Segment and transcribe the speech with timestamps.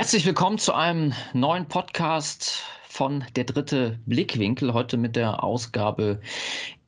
[0.00, 4.72] Herzlich willkommen zu einem neuen Podcast von Der dritte Blickwinkel.
[4.72, 6.22] Heute mit der Ausgabe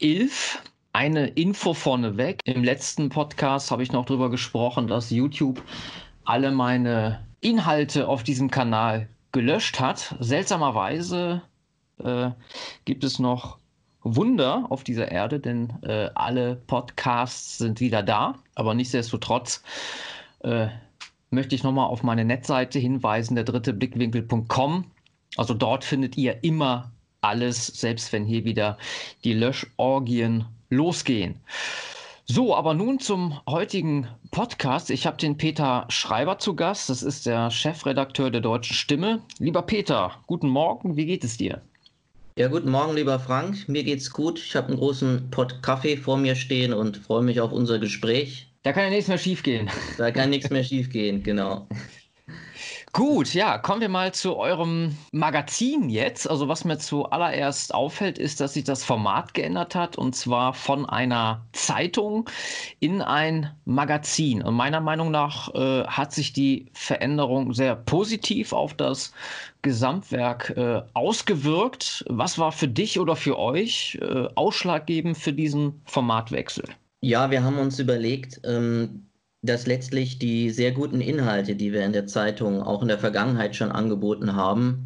[0.01, 0.63] 11.
[0.95, 2.41] Eine Info vorneweg.
[2.47, 5.63] Im letzten Podcast habe ich noch darüber gesprochen, dass YouTube
[6.25, 10.17] alle meine Inhalte auf diesem Kanal gelöscht hat.
[10.19, 11.43] Seltsamerweise
[12.03, 12.31] äh,
[12.87, 13.59] gibt es noch
[14.01, 18.37] Wunder auf dieser Erde, denn äh, alle Podcasts sind wieder da.
[18.55, 19.63] Aber nichtsdestotrotz
[20.45, 20.69] äh,
[21.33, 24.85] möchte ich nochmal auf meine Netzseite hinweisen, der dritte Blickwinkel.com.
[25.37, 28.79] Also dort findet ihr immer alles, selbst wenn hier wieder
[29.25, 31.37] die Löschorgien losgehen.
[32.25, 34.91] So, aber nun zum heutigen Podcast.
[34.91, 36.89] Ich habe den Peter Schreiber zu Gast.
[36.89, 39.23] Das ist der Chefredakteur der Deutschen Stimme.
[39.39, 40.97] Lieber Peter, guten Morgen.
[40.97, 41.61] Wie geht es dir?
[42.39, 43.69] Ja, guten Morgen, lieber Frank.
[43.69, 44.39] Mir geht's gut.
[44.39, 48.52] Ich habe einen großen Pott Kaffee vor mir stehen und freue mich auf unser Gespräch.
[48.63, 49.69] Da kann ja nichts mehr schiefgehen.
[49.99, 51.67] Da kann nichts mehr schiefgehen, genau.
[52.95, 56.29] Gut, ja, kommen wir mal zu eurem Magazin jetzt.
[56.29, 60.87] Also was mir zuallererst auffällt, ist, dass sich das Format geändert hat und zwar von
[60.87, 62.29] einer Zeitung
[62.81, 64.43] in ein Magazin.
[64.43, 69.15] Und meiner Meinung nach äh, hat sich die Veränderung sehr positiv auf das
[69.63, 72.05] Gesamtwerk äh, ausgewirkt.
[72.11, 76.65] Was war für dich oder für euch äh, ausschlaggebend für diesen Formatwechsel?
[77.05, 79.07] Ja, wir haben uns überlegt, ähm,
[79.43, 83.57] dass letztlich die sehr guten Inhalte, die wir in der Zeitung auch in der Vergangenheit
[83.57, 84.85] schon angeboten haben,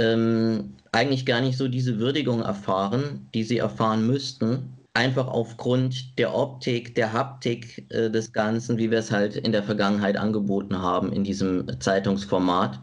[0.00, 4.76] ähm, eigentlich gar nicht so diese Würdigung erfahren, die sie erfahren müssten.
[4.94, 9.62] Einfach aufgrund der Optik, der Haptik äh, des Ganzen, wie wir es halt in der
[9.62, 12.80] Vergangenheit angeboten haben in diesem Zeitungsformat.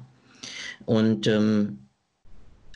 [0.85, 1.79] Und ähm,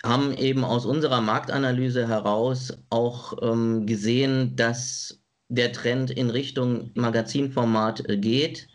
[0.04, 8.10] haben eben aus unserer Marktanalyse heraus auch ähm, gesehen, dass der Trend in Richtung Magazinformat
[8.10, 8.68] äh, geht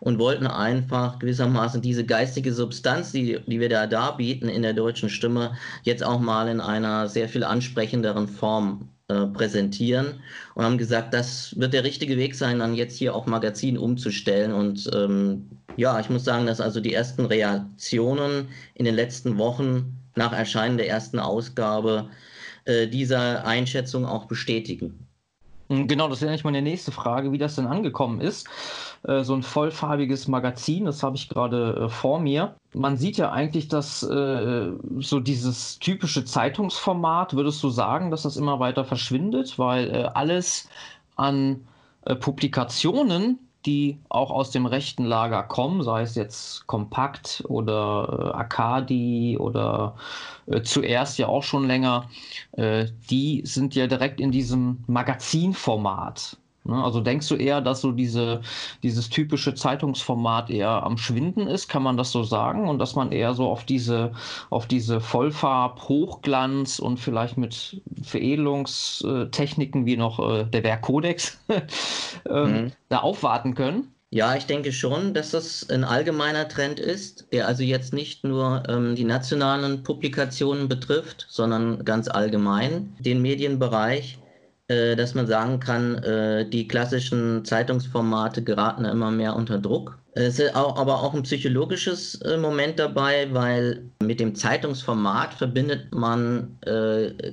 [0.00, 5.08] und wollten einfach gewissermaßen diese geistige Substanz, die, die wir da darbieten in der deutschen
[5.08, 10.20] Stimme, jetzt auch mal in einer sehr viel ansprechenderen Form äh, präsentieren
[10.54, 14.52] und haben gesagt, das wird der richtige Weg sein, dann jetzt hier auch Magazin umzustellen.
[14.52, 19.98] Und ähm, ja, ich muss sagen, dass also die ersten Reaktionen in den letzten Wochen
[20.16, 22.10] nach Erscheinen der ersten Ausgabe
[22.64, 25.06] äh, dieser Einschätzung auch bestätigen.
[25.72, 28.46] Hm, genau, das wäre eigentlich meine nächste Frage, wie das denn angekommen ist.
[29.04, 32.54] Äh, so ein vollfarbiges Magazin, das habe ich gerade äh, vor mir.
[32.74, 38.36] Man sieht ja eigentlich, dass äh, so dieses typische Zeitungsformat, würdest du sagen, dass das
[38.36, 40.68] immer weiter verschwindet, weil alles
[41.16, 41.66] an
[42.20, 49.36] Publikationen die auch aus dem rechten Lager kommen, sei es jetzt Kompakt oder äh, Akadi
[49.38, 49.96] oder
[50.46, 52.08] äh, zuerst ja auch schon länger,
[52.52, 56.36] äh, die sind ja direkt in diesem Magazinformat.
[56.64, 56.82] Ne?
[56.82, 58.40] Also denkst du eher, dass so diese,
[58.82, 62.68] dieses typische Zeitungsformat eher am Schwinden ist, kann man das so sagen?
[62.68, 64.12] Und dass man eher so auf diese,
[64.50, 71.38] auf diese Vollfarb, Hochglanz und vielleicht mit Veredelungstechniken wie noch äh, der Werkkodex
[72.28, 72.72] ähm, mhm.
[72.88, 73.92] da aufwarten können?
[74.14, 78.62] Ja, ich denke schon, dass das ein allgemeiner Trend ist, der also jetzt nicht nur
[78.68, 84.18] ähm, die nationalen Publikationen betrifft, sondern ganz allgemein den Medienbereich.
[84.72, 89.98] Äh, dass man sagen kann, äh, die klassischen Zeitungsformate geraten immer mehr unter Druck.
[90.14, 96.58] Es ist aber auch ein psychologisches äh, Moment dabei, weil mit dem Zeitungsformat verbindet man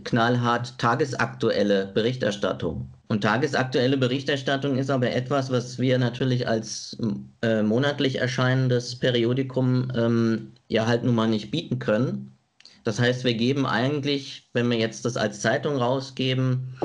[0.03, 2.89] knallhart tagesaktuelle Berichterstattung.
[3.09, 6.97] Und tagesaktuelle Berichterstattung ist aber etwas, was wir natürlich als
[7.41, 12.38] äh, monatlich erscheinendes Periodikum ähm, ja halt nun mal nicht bieten können.
[12.83, 16.75] Das heißt, wir geben eigentlich, wenn wir jetzt das als Zeitung rausgeben,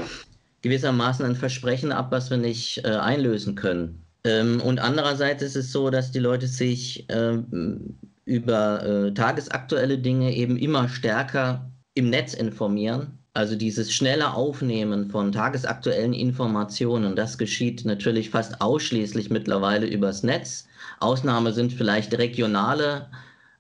[0.64, 4.02] gewissermaßen ein Versprechen ab, was wir nicht äh, einlösen können.
[4.24, 10.34] Ähm, und andererseits ist es so, dass die Leute sich ähm, über äh, tagesaktuelle Dinge
[10.34, 13.18] eben immer stärker im Netz informieren.
[13.34, 20.66] Also dieses schnelle Aufnehmen von tagesaktuellen Informationen, das geschieht natürlich fast ausschließlich mittlerweile übers Netz.
[21.00, 23.08] Ausnahme sind vielleicht regionale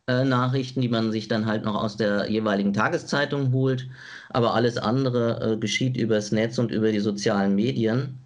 [0.06, 3.88] Nachrichten, die man sich dann halt noch aus der jeweiligen Tageszeitung holt.
[4.30, 8.18] Aber alles andere äh, geschieht übers Netz und über die sozialen Medien.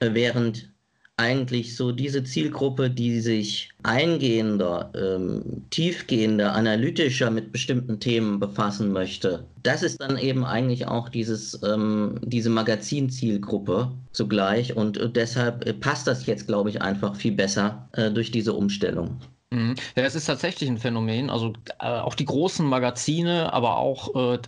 [0.00, 0.72] Äh, während
[1.16, 9.44] eigentlich so diese Zielgruppe, die sich eingehender, ähm, tiefgehender, analytischer mit bestimmten Themen befassen möchte,
[9.62, 15.74] das ist dann eben eigentlich auch dieses, ähm, diese Magazinzielgruppe zugleich und äh, deshalb äh,
[15.74, 19.20] passt das jetzt, glaube ich, einfach viel besser äh, durch diese Umstellung.
[19.52, 19.74] Mhm.
[19.96, 21.28] Ja, es ist tatsächlich ein Phänomen.
[21.28, 24.38] Also äh, auch die großen Magazine, aber auch äh,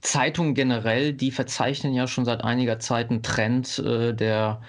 [0.00, 4.62] Zeitungen generell, die verzeichnen ja schon seit einiger Zeit einen Trend äh, der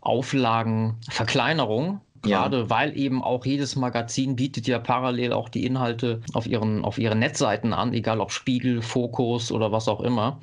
[0.00, 2.00] Auflagenverkleinerung.
[2.22, 2.70] Gerade ja.
[2.70, 7.18] weil eben auch jedes Magazin bietet ja parallel auch die Inhalte auf ihren, auf ihren
[7.18, 10.40] Netzseiten an, egal ob Spiegel, Fokus oder was auch immer.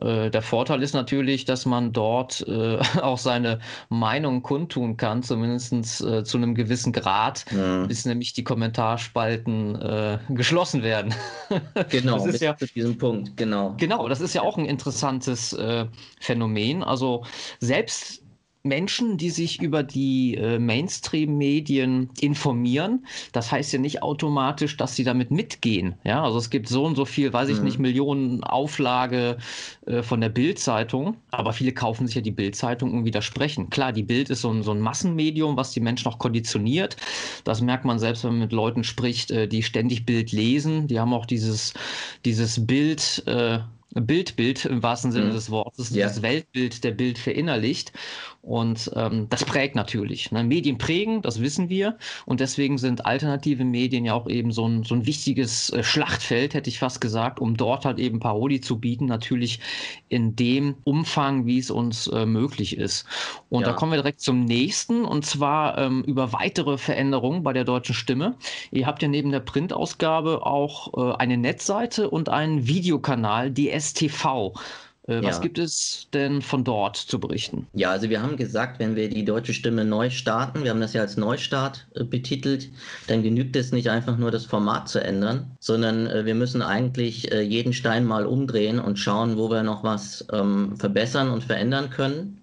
[0.00, 6.00] Äh, der Vorteil ist natürlich, dass man dort äh, auch seine Meinung kundtun kann, zumindest
[6.02, 7.84] äh, zu einem gewissen Grad, ja.
[7.86, 11.14] bis nämlich die Kommentarspalten äh, geschlossen werden.
[11.88, 13.74] Genau, das ist ja zu diesem Punkt, genau.
[13.76, 15.86] Genau, das ist ja auch ein interessantes äh,
[16.20, 16.82] Phänomen.
[16.84, 17.24] Also
[17.58, 18.22] selbst
[18.62, 23.06] Menschen, die sich über die äh, Mainstream-Medien informieren.
[23.32, 25.94] Das heißt ja nicht automatisch, dass sie damit mitgehen.
[26.04, 27.64] Ja, also es gibt so und so viel, weiß ich mhm.
[27.64, 29.38] nicht, Millionen Auflage
[29.86, 33.70] äh, von der Bild-Zeitung, aber viele kaufen sich ja die Bild-Zeitung und widersprechen.
[33.70, 36.96] Klar, die Bild ist so ein, so ein Massenmedium, was die Menschen auch konditioniert.
[37.44, 40.86] Das merkt man selbst, wenn man mit Leuten spricht, äh, die ständig Bild lesen.
[40.86, 41.72] Die haben auch dieses,
[42.24, 43.60] dieses Bild, äh,
[43.94, 45.32] Bildbild im wahrsten Sinne mhm.
[45.32, 46.06] des Wortes, ja.
[46.06, 47.92] dieses Weltbild der Bild verinnerlicht.
[48.42, 50.32] Und ähm, das prägt natürlich.
[50.32, 50.42] Ne?
[50.42, 51.98] Medien prägen, das wissen wir.
[52.24, 56.54] Und deswegen sind alternative Medien ja auch eben so ein, so ein wichtiges äh, Schlachtfeld,
[56.54, 59.04] hätte ich fast gesagt, um dort halt eben Parodie zu bieten.
[59.04, 59.60] Natürlich
[60.08, 63.04] in dem Umfang, wie es uns äh, möglich ist.
[63.50, 63.68] Und ja.
[63.68, 65.04] da kommen wir direkt zum nächsten.
[65.04, 68.36] Und zwar ähm, über weitere Veränderungen bei der deutschen Stimme.
[68.70, 74.54] Ihr habt ja neben der Printausgabe auch äh, eine Netzseite und einen Videokanal, die STV.
[75.10, 75.42] Äh, was ja.
[75.42, 77.66] gibt es denn von dort zu berichten?
[77.74, 80.92] Ja, also wir haben gesagt, wenn wir die deutsche Stimme neu starten, wir haben das
[80.92, 82.68] ja als Neustart äh, betitelt,
[83.08, 87.30] dann genügt es nicht einfach nur das Format zu ändern, sondern äh, wir müssen eigentlich
[87.30, 92.39] jeden Stein mal umdrehen und schauen, wo wir noch was ähm, verbessern und verändern können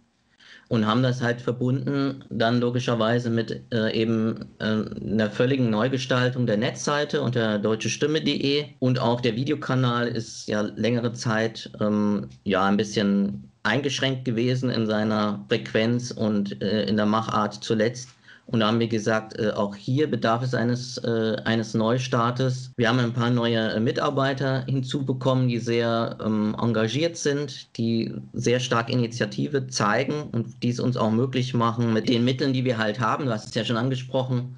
[0.70, 6.58] und haben das halt verbunden dann logischerweise mit äh, eben äh, einer völligen Neugestaltung der
[6.58, 13.50] Netzseite unter deutschestimme.de und auch der Videokanal ist ja längere Zeit ähm, ja ein bisschen
[13.64, 18.10] eingeschränkt gewesen in seiner Frequenz und äh, in der Machart zuletzt.
[18.48, 22.72] Und da haben wir gesagt, äh, auch hier bedarf es eines, äh, eines Neustartes.
[22.78, 28.62] Wir haben ein paar neue äh, Mitarbeiter hinzubekommen, die sehr ähm, engagiert sind, die sehr
[28.62, 33.02] stark Initiative zeigen und dies uns auch möglich machen mit den Mitteln, die wir halt
[33.02, 33.26] haben.
[33.26, 34.56] Du hast es ja schon angesprochen.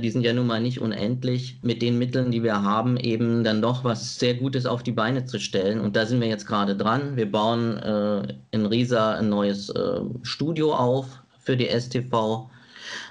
[0.00, 1.58] Die sind ja nun mal nicht unendlich.
[1.62, 5.24] Mit den Mitteln, die wir haben, eben dann doch was sehr Gutes auf die Beine
[5.24, 5.80] zu stellen.
[5.80, 7.16] Und da sind wir jetzt gerade dran.
[7.16, 11.06] Wir bauen äh, in Riesa ein neues äh, Studio auf
[11.40, 12.48] für die STV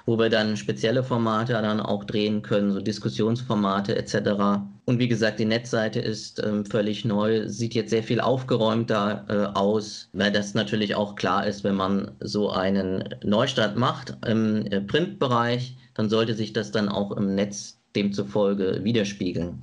[0.05, 4.61] wo wir dann spezielle Formate dann auch drehen können, so Diskussionsformate etc.
[4.85, 9.57] Und wie gesagt, die Netzseite ist ähm, völlig neu, sieht jetzt sehr viel aufgeräumter äh,
[9.57, 14.81] aus, weil das natürlich auch klar ist, wenn man so einen Neustart macht im äh,
[14.81, 19.61] Printbereich, dann sollte sich das dann auch im Netz demzufolge widerspiegeln.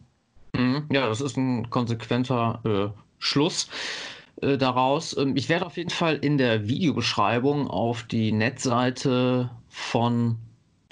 [0.54, 0.84] Mhm.
[0.92, 3.68] Ja, das ist ein konsequenter äh, Schluss
[4.40, 5.16] äh, daraus.
[5.16, 10.36] Ähm, ich werde auf jeden Fall in der Videobeschreibung auf die Netzseite von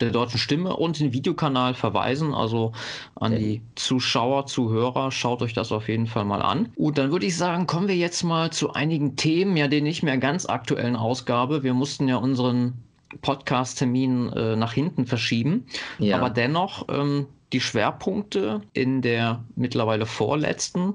[0.00, 2.34] der deutschen Stimme und den Videokanal verweisen.
[2.34, 2.72] Also
[3.14, 6.68] an die Zuschauer, Zuhörer, schaut euch das auf jeden Fall mal an.
[6.76, 10.02] Und dann würde ich sagen, kommen wir jetzt mal zu einigen Themen, ja, der nicht
[10.02, 11.62] mehr ganz aktuellen Ausgabe.
[11.62, 12.74] Wir mussten ja unseren
[13.22, 15.66] Podcast-Termin äh, nach hinten verschieben.
[15.98, 16.18] Ja.
[16.18, 20.94] Aber dennoch, ähm, die Schwerpunkte in der mittlerweile vorletzten,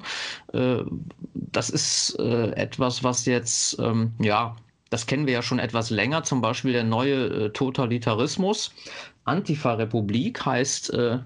[0.53, 0.79] äh,
[1.33, 4.55] das ist äh, etwas, was jetzt, ähm, ja,
[4.91, 8.73] das kennen wir ja schon etwas länger, zum Beispiel der neue äh, Totalitarismus.
[9.23, 11.19] Antifa-Republik heißt äh,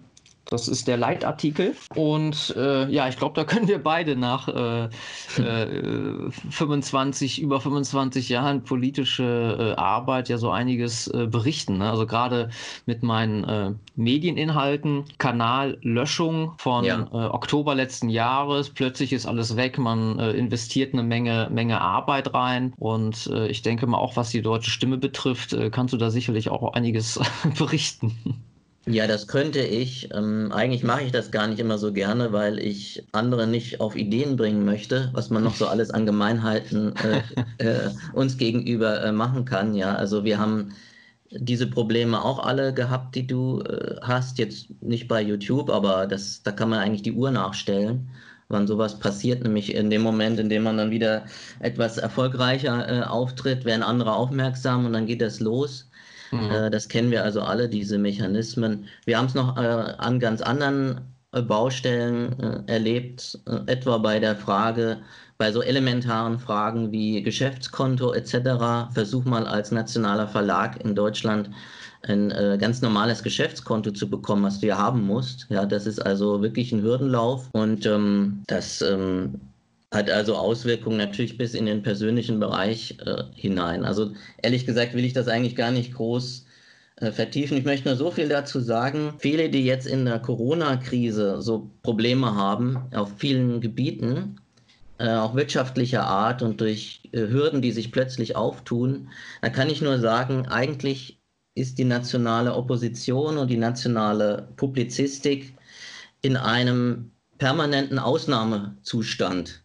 [0.46, 1.76] das ist der Leitartikel.
[1.96, 4.86] Und äh, ja, ich glaube, da können wir beide nach äh,
[5.42, 11.80] äh, 25, über 25 Jahren politische äh, Arbeit ja so einiges äh, berichten.
[11.80, 11.90] Ne?
[11.90, 12.50] Also gerade
[12.86, 17.08] mit meinen äh, Medieninhalten, Kanallöschung von ja.
[17.12, 18.70] Oktober letzten Jahres.
[18.70, 19.78] Plötzlich ist alles weg.
[19.78, 22.74] Man investiert eine Menge, Menge Arbeit rein.
[22.78, 26.74] Und ich denke mal, auch was die deutsche Stimme betrifft, kannst du da sicherlich auch
[26.74, 27.20] einiges
[27.58, 28.44] berichten.
[28.88, 30.10] Ja, das könnte ich.
[30.14, 33.96] Ähm, eigentlich mache ich das gar nicht immer so gerne, weil ich andere nicht auf
[33.96, 37.24] Ideen bringen möchte, was man noch so alles an Gemeinheiten äh,
[37.58, 39.74] äh, uns gegenüber äh, machen kann.
[39.74, 40.76] Ja, also wir haben
[41.32, 44.38] diese Probleme auch alle gehabt, die du äh, hast.
[44.38, 48.08] Jetzt nicht bei YouTube, aber das, da kann man eigentlich die Uhr nachstellen,
[48.50, 49.42] wann sowas passiert.
[49.44, 51.26] Nämlich in dem Moment, in dem man dann wieder
[51.60, 55.90] etwas erfolgreicher äh, auftritt, werden andere aufmerksam und dann geht das los.
[56.32, 56.52] Mhm.
[56.52, 58.86] Äh, das kennen wir also alle, diese Mechanismen.
[59.06, 61.02] Wir haben es noch äh, an ganz anderen
[61.32, 65.00] äh, Baustellen erlebt, etwa bei der Frage,
[65.38, 68.94] bei so elementaren Fragen wie Geschäftskonto etc.
[68.94, 71.50] Versuch mal als nationaler Verlag in Deutschland
[72.08, 75.48] ein äh, ganz normales Geschäftskonto zu bekommen, was du ja haben musst.
[75.50, 79.42] Ja, das ist also wirklich ein Hürdenlauf und ähm, das ähm,
[79.96, 83.86] hat also Auswirkungen natürlich bis in den persönlichen Bereich äh, hinein.
[83.86, 84.12] Also
[84.44, 86.46] ehrlich gesagt will ich das eigentlich gar nicht groß
[86.98, 87.58] äh, vertiefen.
[87.58, 89.16] Ich möchte nur so viel dazu sagen.
[89.18, 94.38] Viele, die jetzt in der Corona-Krise so Probleme haben auf vielen Gebieten,
[94.98, 99.10] äh, auch wirtschaftlicher Art und durch äh, Hürden, die sich plötzlich auftun,
[99.42, 101.20] da kann ich nur sagen, eigentlich
[101.56, 105.54] ist die nationale Opposition und die nationale Publizistik
[106.22, 109.65] in einem permanenten Ausnahmezustand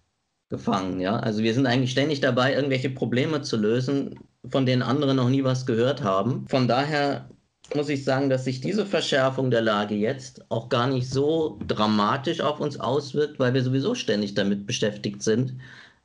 [0.50, 1.00] gefangen.
[1.00, 1.16] Ja?
[1.16, 5.44] Also wir sind eigentlich ständig dabei, irgendwelche Probleme zu lösen, von denen andere noch nie
[5.44, 6.46] was gehört haben.
[6.48, 7.30] Von daher
[7.74, 12.40] muss ich sagen, dass sich diese Verschärfung der Lage jetzt auch gar nicht so dramatisch
[12.40, 15.54] auf uns auswirkt, weil wir sowieso ständig damit beschäftigt sind,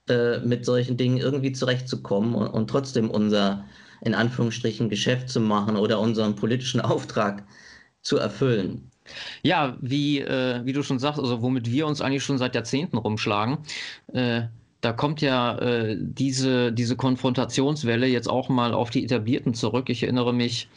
[0.07, 3.65] äh, mit solchen Dingen irgendwie zurechtzukommen und, und, trotzdem unser,
[4.01, 7.43] in Anführungsstrichen, Geschäft zu machen oder unseren politischen Auftrag
[8.03, 8.91] zu erfüllen.
[9.43, 12.97] Ja, wie, äh, wie du schon sagst, also womit wir uns eigentlich schon seit Jahrzehnten
[12.97, 13.59] rumschlagen,
[14.13, 14.43] äh,
[14.81, 19.89] da kommt ja äh, diese, diese Konfrontationswelle jetzt auch mal auf die Etablierten zurück.
[19.89, 20.69] Ich erinnere mich,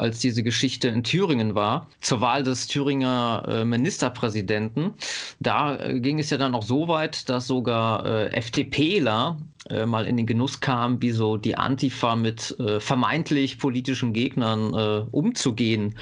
[0.00, 4.94] als diese Geschichte in Thüringen war, zur Wahl des Thüringer äh, Ministerpräsidenten.
[5.40, 9.36] Da äh, ging es ja dann auch so weit, dass sogar äh, FDPler
[9.68, 14.74] äh, mal in den Genuss kam, wie so die Antifa mit äh, vermeintlich politischen Gegnern
[14.74, 15.96] äh, umzugehen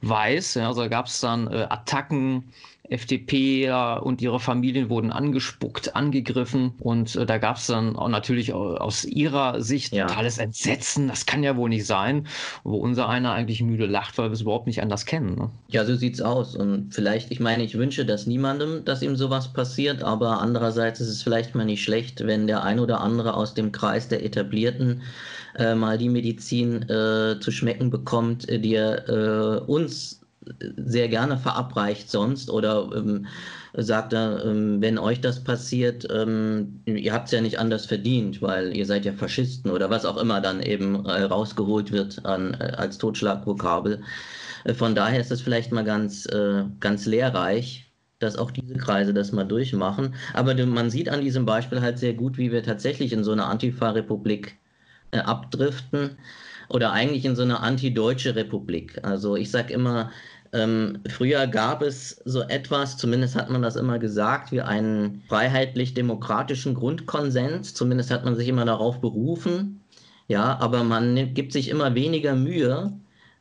[0.00, 0.54] weiß.
[0.54, 2.44] Ja, also da gab es dann Attacken
[2.88, 3.70] FDP
[4.02, 9.04] und ihre Familien wurden angespuckt, angegriffen und äh, da gab es dann auch natürlich aus
[9.04, 10.06] ihrer Sicht ja.
[10.06, 11.08] totales Entsetzen.
[11.08, 12.26] Das kann ja wohl nicht sein,
[12.62, 15.34] wo unser einer eigentlich müde lacht, weil wir es überhaupt nicht anders kennen.
[15.34, 15.50] Ne?
[15.68, 16.54] Ja, so sieht's aus.
[16.54, 21.08] Und vielleicht, ich meine, ich wünsche das niemandem, dass ihm sowas passiert, aber andererseits ist
[21.08, 25.02] es vielleicht mal nicht schlecht, wenn der ein oder andere aus dem Kreis der Etablierten
[25.56, 30.23] äh, mal die Medizin äh, zu schmecken bekommt, die er äh, uns
[30.76, 33.26] sehr gerne verabreicht sonst oder ähm,
[33.76, 38.40] sagt er, ähm, wenn euch das passiert, ähm, ihr habt es ja nicht anders verdient,
[38.42, 42.54] weil ihr seid ja Faschisten oder was auch immer dann eben äh, rausgeholt wird an,
[42.54, 44.02] äh, als Totschlagvokabel.
[44.64, 49.14] Äh, von daher ist es vielleicht mal ganz, äh, ganz lehrreich, dass auch diese Kreise
[49.14, 50.14] das mal durchmachen.
[50.34, 53.44] Aber man sieht an diesem Beispiel halt sehr gut, wie wir tatsächlich in so eine
[53.46, 54.56] Antifa-Republik
[55.12, 56.16] äh, abdriften
[56.68, 58.98] oder eigentlich in so eine antideutsche Republik.
[59.04, 60.10] Also ich sage immer,
[60.54, 66.74] ähm, früher gab es so etwas, zumindest hat man das immer gesagt, wie einen freiheitlich-demokratischen
[66.74, 67.74] Grundkonsens.
[67.74, 69.80] Zumindest hat man sich immer darauf berufen.
[70.28, 72.92] Ja, aber man gibt sich immer weniger Mühe,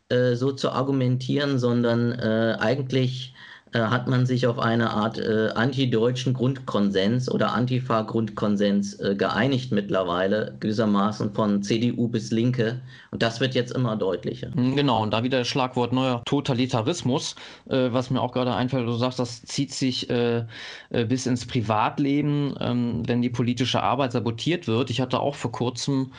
[0.09, 3.35] äh, so zu argumentieren, sondern äh, eigentlich
[3.79, 11.33] hat man sich auf eine Art äh, antideutschen Grundkonsens oder Antifa-Grundkonsens äh, geeinigt mittlerweile, gewissermaßen
[11.33, 12.81] von CDU bis Linke.
[13.11, 14.51] Und das wird jetzt immer deutlicher.
[14.53, 17.35] Hm, genau, und da wieder das Schlagwort neuer Totalitarismus,
[17.69, 20.45] äh, was mir auch gerade einfällt, du sagst, das zieht sich äh,
[20.89, 24.89] äh, bis ins Privatleben, ähm, wenn die politische Arbeit sabotiert wird.
[24.89, 26.11] Ich hatte auch vor kurzem,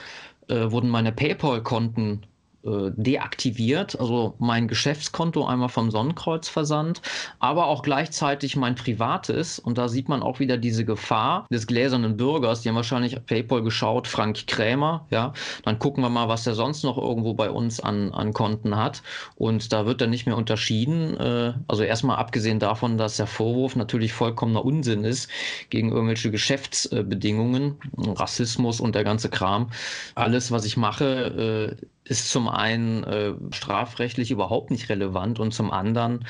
[0.46, 2.20] wurden meine PayPal-Konten
[2.64, 7.02] äh, deaktiviert, also mein Geschäftskonto einmal vom Sonnenkreuzversand,
[7.38, 9.58] aber auch gleichzeitig mein privates.
[9.58, 12.62] Und da sieht man auch wieder diese Gefahr des gläsernen Bürgers.
[12.62, 15.32] Die haben wahrscheinlich PayPal geschaut, Frank Krämer, ja.
[15.64, 19.02] Dann gucken wir mal, was der sonst noch irgendwo bei uns an, an Konten hat.
[19.36, 21.16] Und da wird dann nicht mehr unterschieden.
[21.18, 25.28] Äh, also erstmal abgesehen davon, dass der Vorwurf natürlich vollkommener Unsinn ist
[25.70, 29.70] gegen irgendwelche Geschäftsbedingungen, Rassismus und der ganze Kram.
[30.14, 35.70] Alles, was ich mache, äh, ist zum einen äh, strafrechtlich überhaupt nicht relevant und zum
[35.70, 36.26] anderen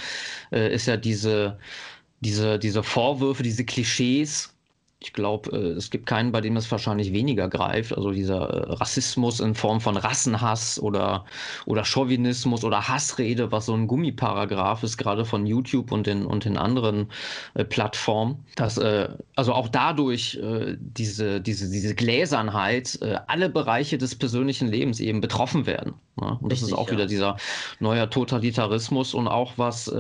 [0.53, 1.59] äh, ist ja diese,
[2.21, 4.54] diese, diese Vorwürfe, diese Klischees
[5.05, 7.95] ich glaube, äh, es gibt keinen, bei dem es wahrscheinlich weniger greift.
[7.95, 11.25] Also dieser äh, Rassismus in Form von Rassenhass oder,
[11.67, 16.45] oder Chauvinismus oder Hassrede, was so ein Gummiparagraph ist, gerade von YouTube und den, und
[16.45, 17.09] den anderen
[17.55, 18.45] äh, Plattformen.
[18.57, 24.69] Dass äh, also auch dadurch äh, diese, diese, diese Gläsernheit äh, alle Bereiche des persönlichen
[24.69, 25.95] Lebens eben betroffen werden.
[26.17, 26.39] Ne?
[26.41, 26.95] Und das Richtig, ist auch ja.
[26.95, 27.37] wieder dieser
[27.79, 29.93] neue Totalitarismus und auch was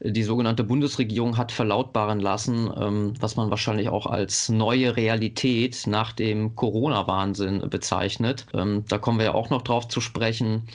[0.00, 5.86] die sogenannte Bundesregierung hat verlautbaren lassen, ähm, was man wahrscheinlich auch als als neue Realität
[5.86, 8.46] nach dem Corona-Wahnsinn bezeichnet.
[8.54, 10.68] Ähm, da kommen wir ja auch noch drauf zu sprechen.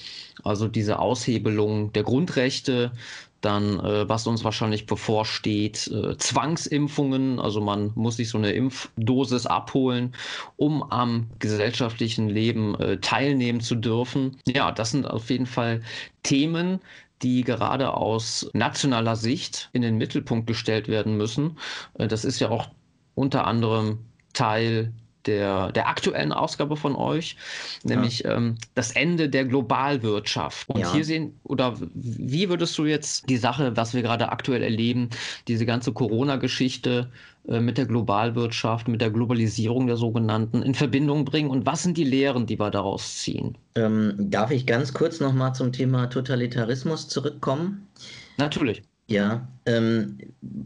[0.44, 2.92] Also diese Aushebelung der Grundrechte,
[3.42, 7.40] dann, äh, was uns wahrscheinlich bevorsteht, äh, Zwangsimpfungen.
[7.40, 10.14] Also man muss sich so eine Impfdosis abholen,
[10.56, 14.38] um am gesellschaftlichen Leben äh, teilnehmen zu dürfen.
[14.48, 15.82] Ja, das sind auf jeden Fall
[16.24, 16.80] Themen,
[17.22, 21.58] die gerade aus nationaler Sicht in den Mittelpunkt gestellt werden müssen.
[21.96, 22.70] Äh, das ist ja auch
[23.16, 24.00] unter anderem
[24.34, 24.94] Teil
[25.28, 27.36] der, der aktuellen Ausgabe von euch,
[27.84, 28.36] nämlich ja.
[28.36, 30.70] ähm, das Ende der Globalwirtschaft.
[30.70, 30.94] Und ja.
[30.94, 35.10] hier sehen, oder wie würdest du jetzt die Sache, was wir gerade aktuell erleben,
[35.48, 37.10] diese ganze Corona-Geschichte
[37.48, 41.98] äh, mit der Globalwirtschaft, mit der Globalisierung der sogenannten in Verbindung bringen und was sind
[41.98, 43.58] die Lehren, die wir daraus ziehen?
[43.76, 47.88] Ähm, darf ich ganz kurz nochmal zum Thema Totalitarismus zurückkommen?
[48.38, 48.84] Natürlich.
[49.10, 50.18] Ja, ähm,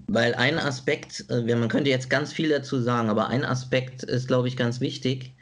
[0.08, 4.28] weil ein Aspekt, äh, man könnte jetzt ganz viel dazu sagen, aber ein Aspekt ist,
[4.28, 5.36] glaube ich, ganz wichtig.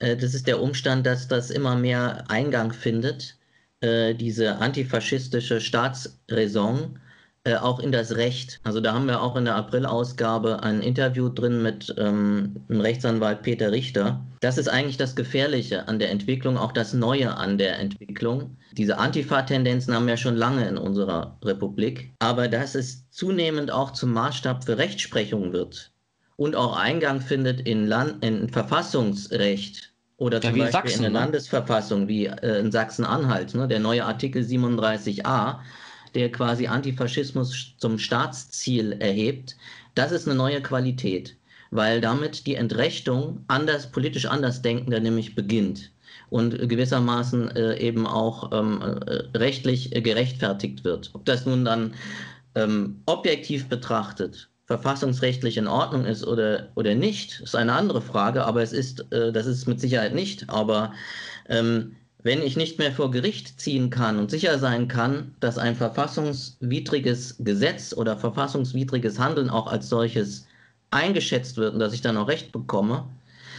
[0.00, 3.38] Äh, das ist der Umstand, dass das immer mehr Eingang findet,
[3.80, 6.98] äh, diese antifaschistische Staatsräson
[7.44, 8.60] äh, auch in das Recht.
[8.62, 13.42] Also da haben wir auch in der April-Ausgabe ein Interview drin mit ähm, dem Rechtsanwalt
[13.42, 14.24] Peter Richter.
[14.40, 18.56] Das ist eigentlich das Gefährliche an der Entwicklung, auch das Neue an der Entwicklung.
[18.72, 22.12] Diese Antifa-Tendenzen haben wir schon lange in unserer Republik.
[22.20, 25.90] Aber dass es zunehmend auch zum Maßstab für Rechtsprechung wird
[26.36, 31.10] und auch Eingang findet in, Land in Verfassungsrecht, oder zum ja, Beispiel Sachsen, in der
[31.10, 31.18] ne?
[31.18, 35.56] Landesverfassung wie äh, in Sachsen-Anhalt, ne, der neue Artikel 37a,
[36.14, 39.56] der quasi Antifaschismus zum Staatsziel erhebt,
[39.94, 41.36] das ist eine neue Qualität,
[41.70, 45.90] weil damit die Entrechtung anders, politisch Andersdenkender nämlich beginnt
[46.30, 51.10] und gewissermaßen äh, eben auch ähm, äh, rechtlich gerechtfertigt wird.
[51.12, 51.94] Ob das nun dann
[52.54, 58.62] ähm, objektiv betrachtet verfassungsrechtlich in Ordnung ist oder, oder nicht, ist eine andere Frage, aber
[58.62, 60.94] es ist, äh, das ist mit Sicherheit nicht, aber
[61.48, 65.74] ähm, wenn ich nicht mehr vor Gericht ziehen kann und sicher sein kann, dass ein
[65.74, 70.46] verfassungswidriges Gesetz oder verfassungswidriges Handeln auch als solches
[70.90, 73.04] eingeschätzt wird und dass ich dann auch Recht bekomme,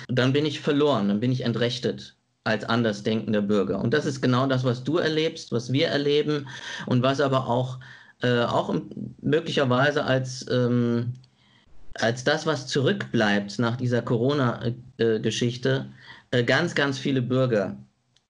[0.08, 2.16] dann bin ich verloren, dann bin ich entrechtet
[2.46, 3.80] als andersdenkender Bürger.
[3.80, 6.48] Und das ist genau das, was du erlebst, was wir erleben
[6.86, 7.80] und was aber auch,
[8.22, 8.74] äh, auch
[9.22, 11.14] möglicherweise als, ähm,
[11.96, 15.86] als das, was zurückbleibt nach dieser Corona-Geschichte,
[16.32, 17.78] äh, ganz, ganz viele Bürger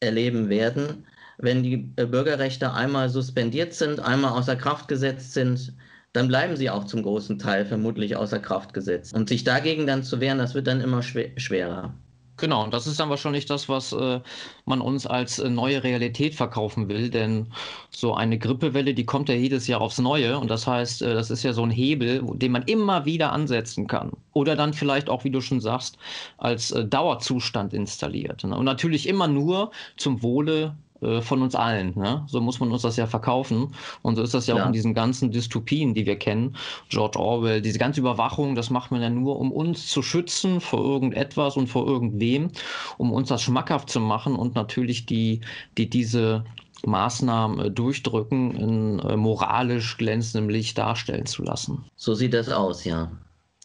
[0.03, 1.05] erleben werden,
[1.38, 5.74] wenn die äh, Bürgerrechte einmal suspendiert sind, einmal außer Kraft gesetzt sind,
[6.13, 9.13] dann bleiben sie auch zum großen Teil vermutlich außer Kraft gesetzt.
[9.13, 11.93] Und sich dagegen dann zu wehren, das wird dann immer schwerer.
[12.38, 14.19] Genau, und das ist dann wahrscheinlich das, was äh,
[14.65, 17.54] man uns als äh, neue Realität verkaufen will, denn
[17.91, 21.30] so eine Grippewelle, die kommt ja jedes Jahr aufs Neue und das heißt, äh, das
[21.30, 25.24] ist ja so ein Hebel, den man immer wieder ansetzen kann oder dann vielleicht auch,
[25.24, 25.98] wie du schon sagst,
[26.39, 28.43] als äh, Dauerzustand installiert.
[28.43, 28.58] Ne?
[28.58, 31.93] Und natürlich immer nur zum Wohle äh, von uns allen.
[31.95, 32.23] Ne?
[32.27, 33.73] So muss man uns das ja verkaufen.
[34.01, 36.55] Und so ist das ja, ja, auch in diesen ganzen Dystopien, die wir kennen.
[36.89, 40.83] George Orwell, diese ganze Überwachung, das macht man ja nur, um uns zu schützen vor
[40.83, 42.51] irgendetwas und vor irgendwem,
[42.97, 45.41] um uns das schmackhaft zu machen und natürlich die,
[45.77, 46.43] die diese
[46.85, 51.85] Maßnahmen äh, durchdrücken, in äh, moralisch glänzendem Licht darstellen zu lassen.
[51.95, 53.11] So sieht das aus, ja.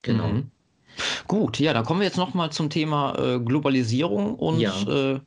[0.03, 0.29] Genau.
[0.29, 0.51] Mhm.
[1.27, 4.73] Gut, ja, dann kommen wir jetzt nochmal zum Thema äh, Globalisierung und ja.
[4.89, 5.21] äh,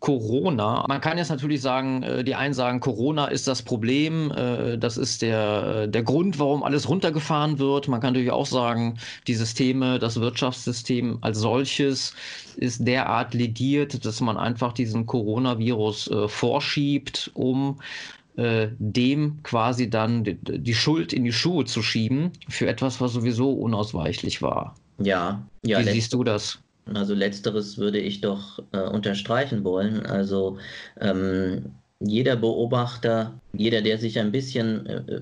[0.00, 0.84] Corona.
[0.88, 4.98] Man kann jetzt natürlich sagen, äh, die einen sagen, Corona ist das Problem, äh, das
[4.98, 7.88] ist der, äh, der Grund, warum alles runtergefahren wird.
[7.88, 12.14] Man kann natürlich auch sagen, die Systeme, das Wirtschaftssystem als solches
[12.56, 17.80] ist derart legiert, dass man einfach diesen Coronavirus vorschiebt, um
[18.38, 24.42] dem quasi dann die Schuld in die Schuhe zu schieben für etwas, was sowieso unausweichlich
[24.42, 24.74] war.
[24.98, 25.80] Ja, ja.
[25.80, 26.58] Wie siehst du das?
[26.94, 30.06] Also letzteres würde ich doch äh, unterstreichen wollen.
[30.06, 30.58] Also
[31.00, 35.20] ähm, jeder Beobachter, jeder, der sich ein bisschen äh,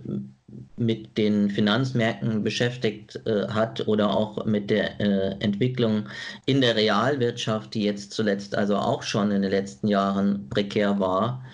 [0.76, 6.06] mit den Finanzmärkten beschäftigt äh, hat oder auch mit der äh, Entwicklung
[6.46, 11.44] in der Realwirtschaft, die jetzt zuletzt also auch schon in den letzten Jahren prekär war,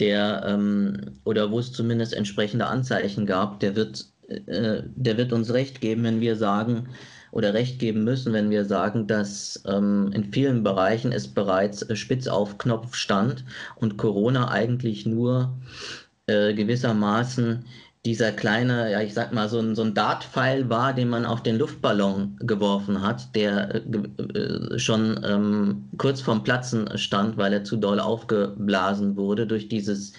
[0.00, 5.52] der ähm, oder wo es zumindest entsprechende Anzeichen gab, der wird, äh, der wird uns
[5.52, 6.88] recht geben, wenn wir sagen,
[7.30, 11.96] oder recht geben müssen, wenn wir sagen, dass ähm, in vielen Bereichen es bereits äh,
[11.96, 13.44] spitz auf Knopf stand
[13.76, 15.56] und Corona eigentlich nur
[16.26, 17.64] äh, gewissermaßen
[18.04, 21.42] dieser kleine, ja, ich sag mal, so ein, so ein Dartpfeil war, den man auf
[21.42, 27.64] den Luftballon geworfen hat, der äh, äh schon ähm, kurz vorm Platzen stand, weil er
[27.64, 30.12] zu doll aufgeblasen wurde durch dieses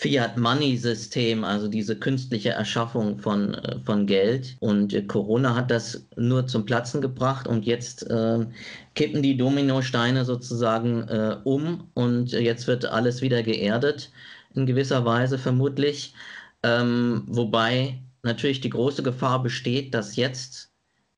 [0.00, 4.56] Fiat-Money-System, also diese künstliche Erschaffung von, äh, von Geld.
[4.60, 8.46] Und äh, Corona hat das nur zum Platzen gebracht und jetzt äh,
[8.94, 14.10] kippen die Dominosteine sozusagen äh, um und jetzt wird alles wieder geerdet,
[14.54, 16.14] in gewisser Weise vermutlich.
[16.62, 20.70] Ähm, wobei natürlich die große Gefahr besteht, dass jetzt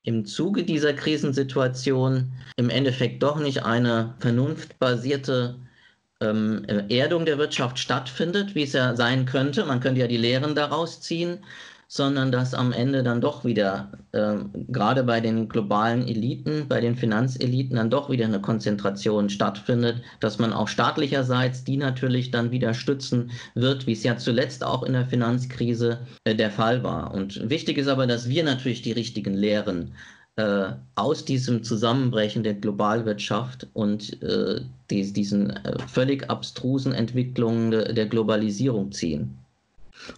[0.03, 5.55] im Zuge dieser Krisensituation im Endeffekt doch nicht eine vernunftbasierte
[6.23, 9.65] ähm, Erdung der Wirtschaft stattfindet, wie es ja sein könnte.
[9.65, 11.39] Man könnte ja die Lehren daraus ziehen,
[11.93, 14.37] sondern dass am Ende dann doch wieder, äh,
[14.69, 20.39] gerade bei den globalen Eliten, bei den Finanzeliten, dann doch wieder eine Konzentration stattfindet, dass
[20.39, 24.95] man auch staatlicherseits die natürlich dann wieder stützen wird, wie es ja zuletzt auch in
[24.95, 27.13] der Finanzkrise äh, der Fall war.
[27.13, 29.93] Und wichtig ist aber, dass wir natürlich die richtigen Lehren
[30.37, 37.93] äh, aus diesem Zusammenbrechen der Globalwirtschaft und äh, die, diesen äh, völlig abstrusen Entwicklungen de,
[37.93, 39.42] der Globalisierung ziehen.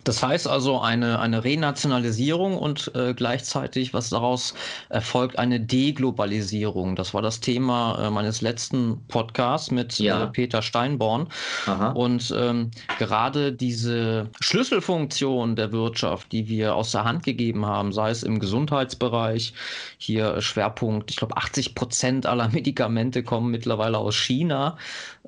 [0.05, 4.55] Das heißt also eine, eine Renationalisierung und äh, gleichzeitig, was daraus
[4.89, 6.97] erfolgt, eine Deglobalisierung.
[6.97, 10.25] Das war das Thema äh, meines letzten Podcasts mit äh, ja.
[10.25, 11.29] äh, Peter Steinborn.
[11.67, 11.91] Aha.
[11.91, 18.11] Und ähm, gerade diese Schlüsselfunktion der Wirtschaft, die wir aus der Hand gegeben haben, sei
[18.11, 19.55] es im Gesundheitsbereich,
[19.99, 24.77] hier Schwerpunkt, ich glaube 80 Prozent aller Medikamente kommen mittlerweile aus China.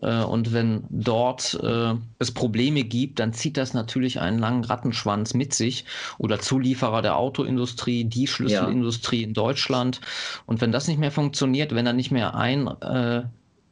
[0.02, 5.34] Äh, und wenn dort äh, es Probleme gibt, dann zieht das natürlich einen langen Rattenschwanz
[5.34, 5.84] mit sich.
[6.18, 9.26] Oder Zulieferer der Autoindustrie, die Schlüsselindustrie ja.
[9.26, 10.00] in Deutschland.
[10.46, 13.24] Und wenn das nicht mehr funktioniert, wenn da nicht mehr ein äh,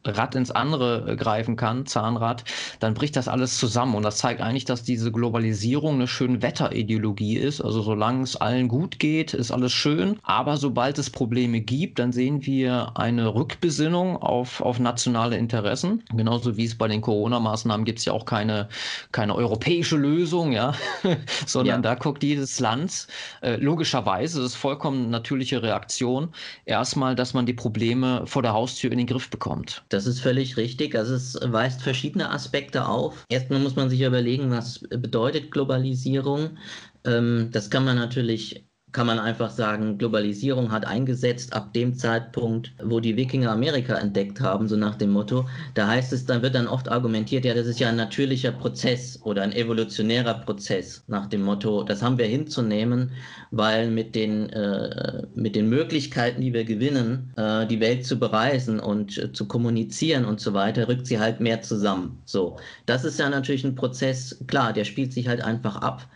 [0.07, 2.45] Rad ins andere äh, greifen kann, Zahnrad,
[2.81, 3.95] dann bricht das alles zusammen.
[3.95, 7.61] Und das zeigt eigentlich, dass diese Globalisierung eine schöne Wetterideologie ist.
[7.61, 10.19] Also solange es allen gut geht, ist alles schön.
[10.23, 16.03] Aber sobald es Probleme gibt, dann sehen wir eine Rückbesinnung auf, auf nationale Interessen.
[16.15, 18.69] Genauso wie es bei den Corona-Maßnahmen gibt es ja auch keine,
[19.13, 20.75] keine europäische Lösung, ja,
[21.47, 21.83] sondern ja.
[21.83, 23.07] da guckt jedes Land
[23.43, 26.29] äh, logischerweise, das ist vollkommen natürliche Reaktion,
[26.65, 29.83] erstmal, dass man die Probleme vor der Haustür in den Griff bekommt.
[29.95, 30.97] Das ist völlig richtig.
[30.97, 33.25] Also es weist verschiedene Aspekte auf.
[33.29, 36.59] Erstmal muss man sich überlegen, was bedeutet Globalisierung.
[37.05, 42.73] Ähm, das kann man natürlich kann man einfach sagen, Globalisierung hat eingesetzt ab dem Zeitpunkt,
[42.81, 45.47] wo die Wikinger Amerika entdeckt haben, so nach dem Motto.
[45.75, 49.21] Da heißt es, dann wird dann oft argumentiert, ja, das ist ja ein natürlicher Prozess
[49.25, 53.11] oder ein evolutionärer Prozess, nach dem Motto, das haben wir hinzunehmen,
[53.51, 58.79] weil mit den, äh, mit den Möglichkeiten, die wir gewinnen, äh, die Welt zu bereisen
[58.79, 62.23] und äh, zu kommunizieren und so weiter, rückt sie halt mehr zusammen.
[62.27, 66.07] So, das ist ja natürlich ein Prozess, klar, der spielt sich halt einfach ab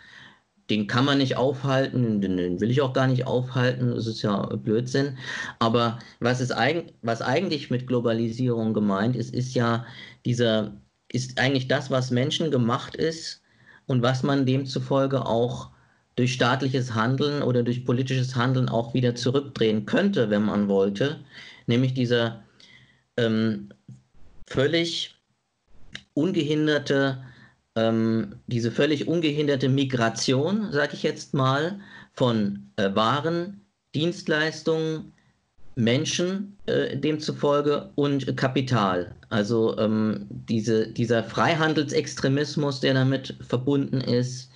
[0.70, 4.44] den kann man nicht aufhalten, den, will ich auch gar nicht aufhalten, das ist ja
[4.57, 5.16] Blödsinn.
[5.59, 9.87] Aber was, ist eig was eigentlich mit Globalisierung gemeint ist, ist ja
[10.26, 10.76] dieser,
[11.11, 13.42] ist eigentlich das, was Menschen gemacht ist
[13.87, 15.70] und was man demzufolge auch
[16.16, 21.20] durch staatliches Handeln oder durch politisches Handeln auch wieder zurückdrehen könnte, wenn man wollte,
[21.66, 22.42] nämlich dieser
[23.16, 23.70] ähm,
[24.46, 25.14] völlig
[26.14, 27.22] ungehinderte
[27.79, 31.81] ähm, diese völlig ungehinderte Migration, sage ich jetzt mal,
[32.12, 33.61] von äh, Waren,
[33.95, 35.12] Dienstleistungen,
[35.77, 39.14] Menschen äh, demzufolge und Kapital.
[39.29, 44.51] Also ähm, diese, dieser Freihandelsextremismus, der damit verbunden ist,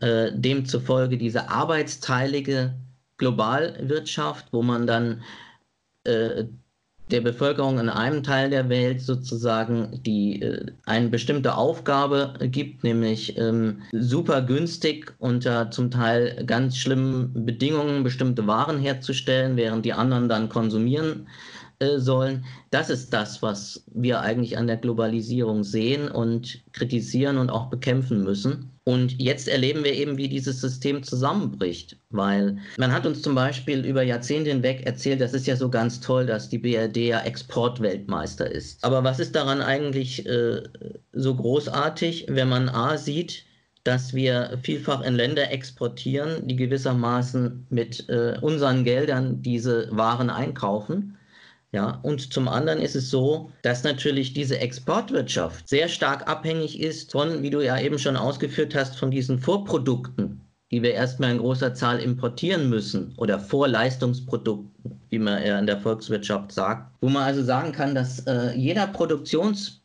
[0.00, 2.74] äh, demzufolge diese arbeitsteilige
[3.18, 5.22] Globalwirtschaft, wo man dann
[6.02, 6.44] äh,
[7.10, 13.36] der Bevölkerung in einem Teil der Welt sozusagen die äh, eine bestimmte Aufgabe gibt, nämlich
[13.36, 20.28] ähm, super günstig unter zum Teil ganz schlimmen Bedingungen bestimmte Waren herzustellen, während die anderen
[20.28, 21.26] dann konsumieren
[21.78, 22.44] äh, sollen.
[22.70, 28.24] Das ist das, was wir eigentlich an der Globalisierung sehen und kritisieren und auch bekämpfen
[28.24, 28.73] müssen.
[28.86, 33.82] Und jetzt erleben wir eben, wie dieses System zusammenbricht, weil man hat uns zum Beispiel
[33.84, 38.50] über Jahrzehnte hinweg erzählt, das ist ja so ganz toll, dass die BRD ja Exportweltmeister
[38.50, 38.84] ist.
[38.84, 40.62] Aber was ist daran eigentlich äh,
[41.12, 43.46] so großartig, wenn man A sieht,
[43.84, 51.16] dass wir vielfach in Länder exportieren, die gewissermaßen mit äh, unseren Geldern diese Waren einkaufen
[51.74, 57.10] ja, und zum anderen ist es so, dass natürlich diese Exportwirtschaft sehr stark abhängig ist
[57.10, 61.38] von, wie du ja eben schon ausgeführt hast, von diesen Vorprodukten, die wir erstmal in
[61.38, 67.24] großer Zahl importieren müssen oder Vorleistungsprodukten, wie man ja in der Volkswirtschaft sagt, wo man
[67.24, 68.86] also sagen kann, dass äh, jeder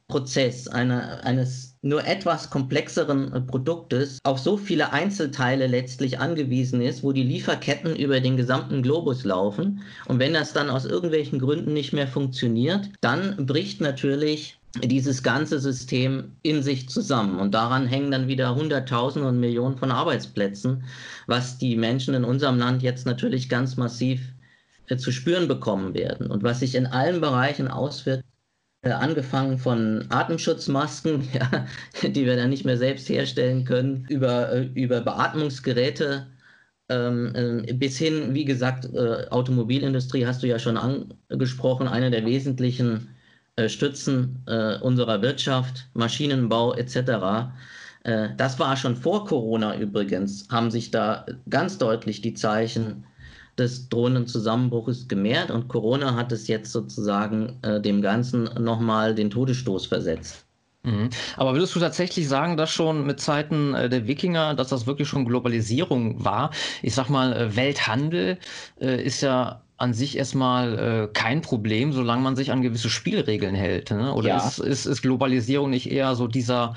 [0.09, 7.03] Produktionsprozess einer, eines nur etwas komplexeren äh, Produktes auf so viele Einzelteile letztlich angewiesen ist,
[7.03, 9.81] wo die Lieferketten über den gesamten Globus laufen.
[10.07, 15.59] Und wenn das dann aus irgendwelchen Gründen nicht mehr funktioniert, dann bricht natürlich dieses ganze
[15.59, 17.39] System in sich zusammen.
[17.39, 20.83] Und daran hängen dann wieder Hunderttausende und Millionen von Arbeitsplätzen,
[21.27, 24.21] was die Menschen in unserem Land jetzt natürlich ganz massiv
[24.87, 28.23] äh, zu spüren bekommen werden und was sich in allen Bereichen auswirkt
[28.83, 31.67] angefangen von Atemschutzmasken, ja,
[32.07, 36.27] die wir dann nicht mehr selbst herstellen können, über, äh, über Beatmungsgeräte
[36.89, 42.25] ähm, äh, bis hin, wie gesagt, äh, Automobilindustrie hast du ja schon angesprochen, eine der
[42.25, 43.15] wesentlichen
[43.55, 47.51] äh, Stützen äh, unserer Wirtschaft, Maschinenbau etc.
[48.03, 53.05] äh, das war schon vor Corona übrigens, haben sich da ganz deutlich die Zeichen
[53.59, 59.29] des drohenden Zusammenbruches gemehrt und Corona hat es jetzt sozusagen äh, dem Ganzen nochmal den
[59.29, 60.45] Todesstoß versetzt.
[60.83, 61.09] Mhm.
[61.35, 65.07] Aber würdest du tatsächlich sagen, dass schon mit Zeiten äh, der Wikinger, dass das wirklich
[65.07, 66.51] schon Globalisierung war?
[66.81, 68.37] Ich sag mal, äh, Welthandel
[68.79, 73.55] äh, ist ja an sich erstmal äh, kein Problem, solange man sich an gewisse Spielregeln
[73.55, 73.91] hält.
[73.91, 74.13] Ne?
[74.13, 74.37] Oder ja.
[74.37, 76.75] ist, ist, ist Globalisierung nicht eher so dieser,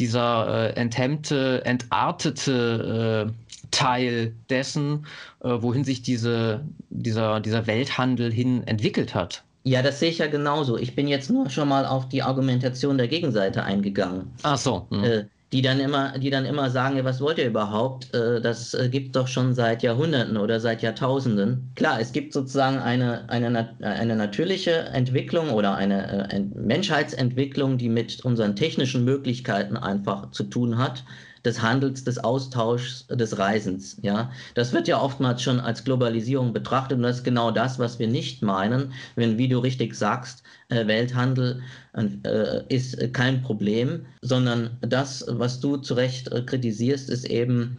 [0.00, 5.06] dieser äh, enthemmte, entartete äh, Teil dessen,
[5.40, 9.42] äh, wohin sich diese, dieser, dieser Welthandel hin entwickelt hat?
[9.64, 10.78] Ja, das sehe ich ja genauso.
[10.78, 14.30] Ich bin jetzt nur schon mal auf die Argumentation der Gegenseite eingegangen.
[14.42, 14.86] Ach so.
[14.90, 15.04] Hm.
[15.04, 18.14] Äh, die dann immer, die dann immer sagen, was wollt ihr überhaupt?
[18.14, 21.72] Äh, das äh, gibt doch schon seit Jahrhunderten oder seit Jahrtausenden.
[21.74, 28.24] Klar, es gibt sozusagen eine, eine, eine natürliche Entwicklung oder eine äh, Menschheitsentwicklung, die mit
[28.24, 31.04] unseren technischen Möglichkeiten einfach zu tun hat
[31.44, 33.96] des Handels, des Austauschs, des Reisens.
[34.02, 37.98] Ja, das wird ja oftmals schon als Globalisierung betrachtet und das ist genau das, was
[37.98, 41.62] wir nicht meinen, wenn, wie du richtig sagst, äh, Welthandel
[41.94, 47.78] äh, ist kein Problem, sondern das, was du zu Recht äh, kritisierst, ist eben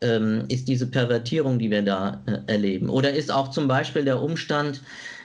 [0.00, 2.88] ähm, ist diese Pervertierung, die wir da erleben.
[2.88, 4.80] Oder ist auch zum Beispiel der Umstand,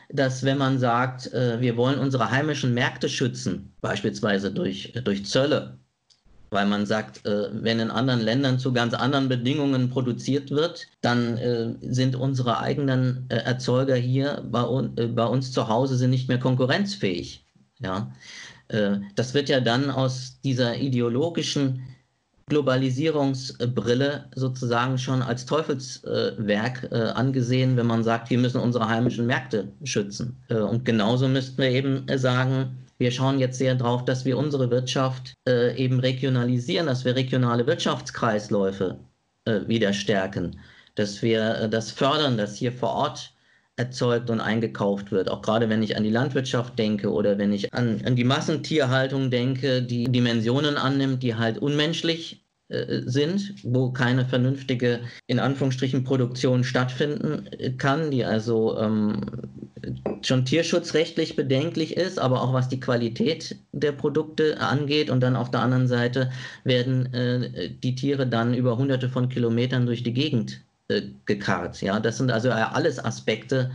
[0.09, 5.79] dass wenn man sagt, wir wollen unsere heimischen Märkte schützen, beispielsweise durch, durch Zölle,
[6.49, 11.37] weil man sagt, äh, wenn in anderen Ländern zu ganz anderen Bedingungen produziert wird, dann
[11.37, 17.45] äh, sind unsere eigenen äh, Erzeuger hier bei, uns zu Hause sind nicht mehr konkurrenzfähig.
[17.79, 18.11] Ja?
[19.15, 21.83] Das wird ja dann aus dieser ideologischen
[22.47, 30.37] Globalisierungsbrille sozusagen schon als Teufelswerk angesehen, wenn man sagt, wir müssen unsere heimischen Märkte schützen.
[30.49, 35.33] und genauso müssten wir eben sagen, wir schauen jetzt sehr darauf, dass wir unsere Wirtschaft
[35.47, 38.99] äh, eben regionalisieren, dass wir regionale Wirtschaftskreisläufe
[39.45, 40.59] äh, wieder stärken,
[40.95, 43.33] dass wir äh, das fördern, dass hier vor Ort
[43.77, 45.29] erzeugt und eingekauft wird.
[45.29, 49.29] Auch gerade wenn ich an die Landwirtschaft denke oder wenn ich an, an die Massentierhaltung
[49.29, 52.44] denke, die Dimensionen annimmt, die halt unmenschlich
[53.05, 59.21] sind, wo keine vernünftige, in Anführungsstrichen, Produktion stattfinden äh, kann, die also ähm,
[60.23, 65.09] schon tierschutzrechtlich bedenklich ist, aber auch was die Qualität der Produkte angeht.
[65.09, 66.31] Und dann auf der anderen Seite
[66.63, 71.81] werden äh, die Tiere dann über hunderte von Kilometern durch die Gegend äh, gekarrt.
[71.81, 71.99] Ja?
[71.99, 73.71] Das sind also alles Aspekte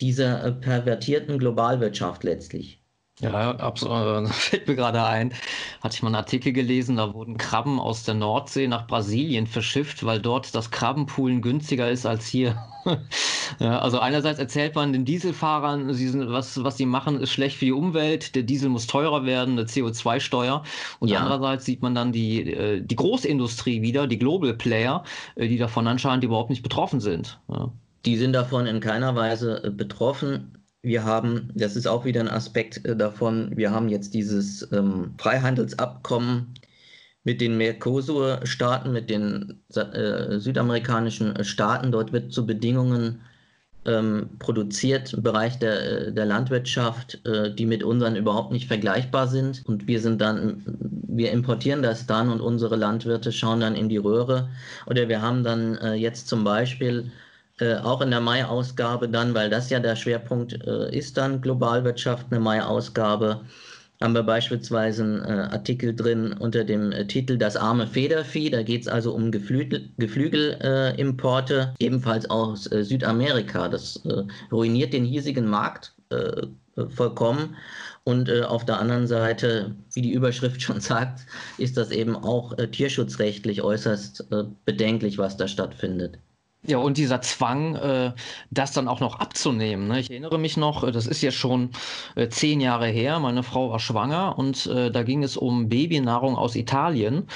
[0.00, 2.81] dieser äh, pervertierten Globalwirtschaft letztlich.
[3.22, 4.28] Ja, absolut.
[4.34, 5.32] Fällt mir gerade ein,
[5.80, 10.04] hatte ich mal einen Artikel gelesen, da wurden Krabben aus der Nordsee nach Brasilien verschifft,
[10.04, 12.56] weil dort das Krabbenpoolen günstiger ist als hier.
[13.60, 17.58] ja, also einerseits erzählt man den Dieselfahrern, sie sind, was, was sie machen, ist schlecht
[17.58, 20.64] für die Umwelt, der Diesel muss teurer werden, eine CO2-Steuer.
[20.98, 21.20] Und ja.
[21.20, 25.04] andererseits sieht man dann die, äh, die Großindustrie wieder, die Global Player,
[25.36, 27.38] äh, die davon anscheinend überhaupt nicht betroffen sind.
[27.48, 27.70] Ja.
[28.04, 32.28] Die sind davon in keiner Weise äh, betroffen wir haben, das ist auch wieder ein
[32.28, 36.54] Aspekt äh, davon, wir haben jetzt dieses ähm, Freihandelsabkommen
[37.24, 41.92] mit den Mercosur-Staaten, mit den äh, südamerikanischen Staaten.
[41.92, 43.20] Dort wird zu Bedingungen
[43.84, 49.28] ähm, produziert im Bereich der, äh, der Landwirtschaft, äh, die mit unseren überhaupt nicht vergleichbar
[49.28, 49.62] sind.
[49.66, 50.62] Und wir sind dann,
[51.08, 54.48] wir importieren das dann und unsere Landwirte schauen dann in die Röhre.
[54.86, 57.12] Oder wir haben dann äh, jetzt zum Beispiel
[57.60, 62.26] äh, auch in der Mai-Ausgabe dann, weil das ja der Schwerpunkt äh, ist dann Globalwirtschaft,
[62.30, 63.42] eine Mai-Ausgabe,
[64.00, 68.50] haben wir beispielsweise einen äh, Artikel drin unter dem äh, Titel Das arme Federvieh.
[68.50, 73.68] Da geht es also um Geflügel, Geflügelimporte, ebenfalls aus äh, Südamerika.
[73.68, 74.02] Das
[74.50, 75.94] ruiniert den hiesigen Markt
[76.94, 77.56] vollkommen.
[78.04, 81.20] Und äh, auf der anderen Seite, wie die Überschrift schon sagt,
[81.58, 86.18] ist das eben auch äh, tierschutzrechtlich äußerst äh, bedenklich, was da stattfindet.
[86.64, 88.12] Ja, und dieser Zwang, äh,
[88.52, 89.88] das dann auch noch abzunehmen.
[89.88, 89.98] Ne?
[89.98, 91.70] Ich erinnere mich noch, äh, das ist jetzt schon
[92.14, 96.36] äh, zehn Jahre her, meine Frau war schwanger und äh, da ging es um Babynahrung
[96.36, 97.26] aus Italien.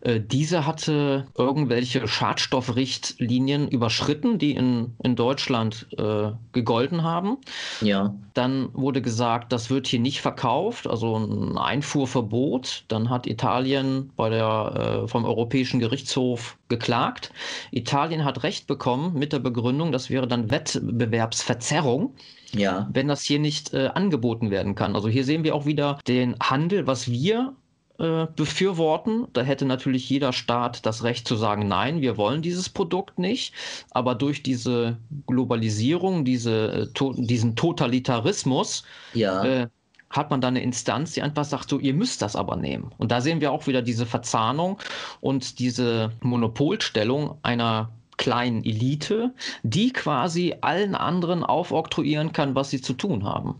[0.00, 7.38] Äh, diese hatte irgendwelche Schadstoffrichtlinien überschritten, die in, in Deutschland äh, gegolten haben.
[7.82, 8.12] Ja.
[8.34, 12.84] Dann wurde gesagt, das wird hier nicht verkauft, also ein Einfuhrverbot.
[12.88, 17.32] Dann hat Italien bei der, vom Europäischen Gerichtshof geklagt.
[17.70, 22.14] Italien hat Recht bekommen mit der Begründung, das wäre dann Wettbewerbsverzerrung.
[22.54, 22.88] Ja.
[22.92, 24.94] Wenn das hier nicht äh, angeboten werden kann.
[24.94, 27.54] Also hier sehen wir auch wieder den Handel, was wir
[27.98, 29.28] äh, befürworten.
[29.32, 33.54] Da hätte natürlich jeder Staat das Recht zu sagen, nein, wir wollen dieses Produkt nicht.
[33.90, 38.82] Aber durch diese Globalisierung, diese, äh, to diesen Totalitarismus,
[39.14, 39.44] ja.
[39.44, 39.68] äh,
[40.12, 42.92] hat man da eine Instanz, die einfach sagt, so, ihr müsst das aber nehmen.
[42.98, 44.78] Und da sehen wir auch wieder diese Verzahnung
[45.20, 52.92] und diese Monopolstellung einer kleinen Elite, die quasi allen anderen aufoktroyieren kann, was sie zu
[52.92, 53.56] tun haben.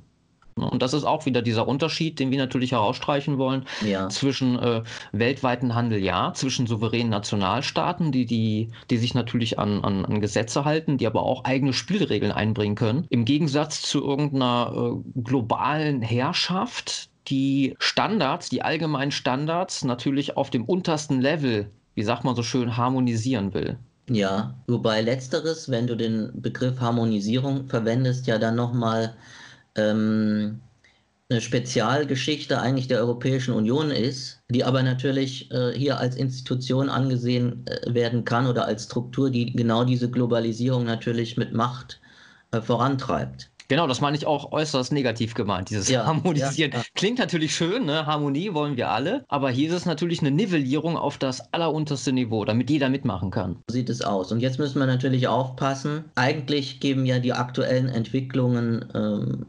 [0.55, 4.09] Und das ist auch wieder dieser Unterschied, den wir natürlich herausstreichen wollen, ja.
[4.09, 10.05] zwischen äh, weltweiten Handel, ja, zwischen souveränen Nationalstaaten, die, die, die sich natürlich an, an,
[10.05, 15.21] an Gesetze halten, die aber auch eigene Spielregeln einbringen können, im Gegensatz zu irgendeiner äh,
[15.23, 22.35] globalen Herrschaft, die Standards, die allgemeinen Standards natürlich auf dem untersten Level, wie sagt man
[22.35, 23.79] so schön, harmonisieren will.
[24.11, 29.15] Ja, wobei letzteres, wenn du den Begriff Harmonisierung verwendest, ja dann nochmal
[29.77, 30.61] ähm,
[31.33, 37.65] eine Spezialgeschichte eigentlich der Europäischen Union ist, die aber natürlich äh, hier als Institution angesehen
[37.67, 42.01] äh, werden kann oder als Struktur, die genau diese Globalisierung natürlich mit Macht
[42.53, 43.49] äh, vorantreibt.
[43.69, 46.73] Genau, das meine ich auch äußerst negativ gemeint, dieses ja, Harmonisieren.
[46.73, 46.85] Ja, ja.
[46.95, 48.05] Klingt natürlich schön, ne?
[48.05, 52.45] Harmonie wollen wir alle, aber hier ist es natürlich eine Nivellierung auf das allerunterste Niveau,
[52.45, 53.57] damit jeder mitmachen kann.
[53.69, 54.31] So sieht es aus.
[54.31, 56.05] Und jetzt müssen wir natürlich aufpassen.
[56.17, 59.47] Eigentlich geben ja die aktuellen Entwicklungen ähm,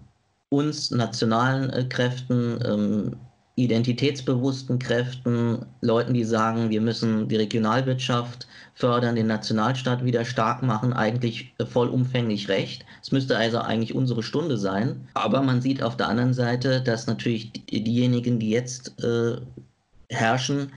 [0.53, 3.15] uns nationalen äh, Kräften, ähm,
[3.55, 10.93] identitätsbewussten Kräften, Leuten, die sagen, wir müssen die Regionalwirtschaft fördern, den Nationalstaat wieder stark machen,
[10.93, 12.85] eigentlich äh, vollumfänglich recht.
[13.01, 15.07] Es müsste also eigentlich unsere Stunde sein.
[15.15, 19.37] Aber man sieht auf der anderen Seite, dass natürlich diejenigen, die jetzt äh,
[20.09, 20.71] herrschen,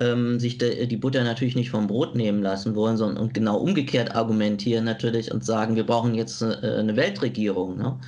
[0.00, 3.58] ähm, sich de, die Butter natürlich nicht vom Brot nehmen lassen wollen, sondern und genau
[3.58, 7.76] umgekehrt argumentieren natürlich und sagen, wir brauchen jetzt äh, eine Weltregierung.
[7.78, 7.98] Ne?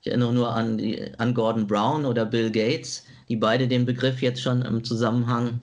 [0.00, 4.22] Ich erinnere nur an, die, an Gordon Brown oder Bill Gates, die beide den Begriff
[4.22, 5.60] jetzt schon im Zusammenhang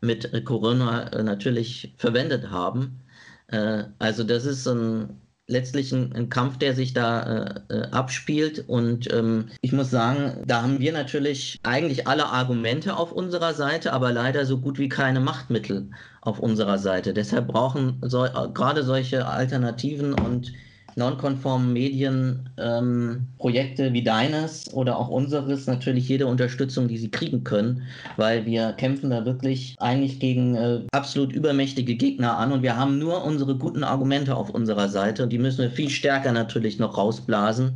[0.00, 3.00] mit Corona äh, natürlich verwendet haben.
[3.48, 7.22] Äh, also das ist ein, letztlich ein, ein, Kampf, der sich da
[7.70, 8.64] äh, äh, abspielt.
[8.68, 13.92] Und ähm, ich muss sagen, da haben wir natürlich eigentlich alle Argumente auf unserer Seite,
[13.92, 17.14] aber leider so gut wie keine Machtmittel auf unserer Seite.
[17.14, 20.52] Deshalb brauchen so, gerade solche Alternativen und
[20.96, 27.82] nonkonformen Medienprojekte ähm, wie deines oder auch unseres natürlich jede Unterstützung, die sie kriegen können,
[28.16, 32.98] weil wir kämpfen da wirklich eigentlich gegen äh, absolut übermächtige Gegner an und wir haben
[32.98, 36.96] nur unsere guten Argumente auf unserer Seite und die müssen wir viel stärker natürlich noch
[36.96, 37.72] rausblasen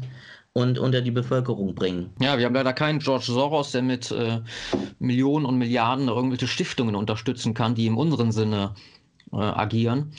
[0.55, 2.11] und unter die Bevölkerung bringen.
[2.21, 4.41] Ja, wir haben leider keinen George Soros, der mit äh,
[4.99, 8.75] Millionen und Milliarden irgendwelche Stiftungen unterstützen kann, die im unseren Sinne
[9.33, 10.13] äh, agieren.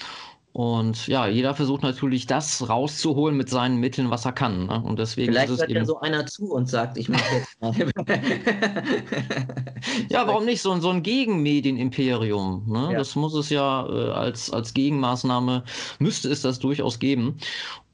[0.54, 4.68] Und ja, jeder versucht natürlich das rauszuholen mit seinen Mitteln, was er kann.
[4.68, 4.84] Ne?
[4.84, 7.74] Und deswegen Vielleicht hört ja so einer zu und sagt, ich mache jetzt mal.
[10.10, 10.62] ja, warum nicht?
[10.62, 12.66] So, so ein Gegenmedienimperium.
[12.68, 12.90] Ne?
[12.92, 13.00] Ja.
[13.00, 15.64] Das muss es ja äh, als, als Gegenmaßnahme,
[15.98, 17.40] müsste es das durchaus geben,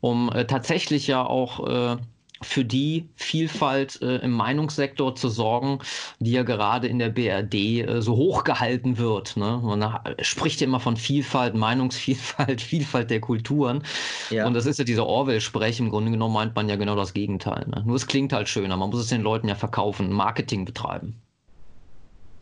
[0.01, 1.95] um äh, tatsächlich ja auch äh,
[2.41, 5.79] für die Vielfalt äh, im Meinungssektor zu sorgen,
[6.19, 9.35] die ja gerade in der BRD äh, so hochgehalten wird.
[9.37, 9.59] Ne?
[9.63, 13.83] Man spricht ja immer von Vielfalt, Meinungsvielfalt, Vielfalt der Kulturen.
[14.29, 14.47] Ja.
[14.47, 15.79] Und das ist ja dieser Orwell-Sprech.
[15.79, 17.65] Im Grunde genommen meint man ja genau das Gegenteil.
[17.67, 17.83] Ne?
[17.85, 18.77] Nur es klingt halt schöner.
[18.77, 21.15] Man muss es den Leuten ja verkaufen, Marketing betreiben.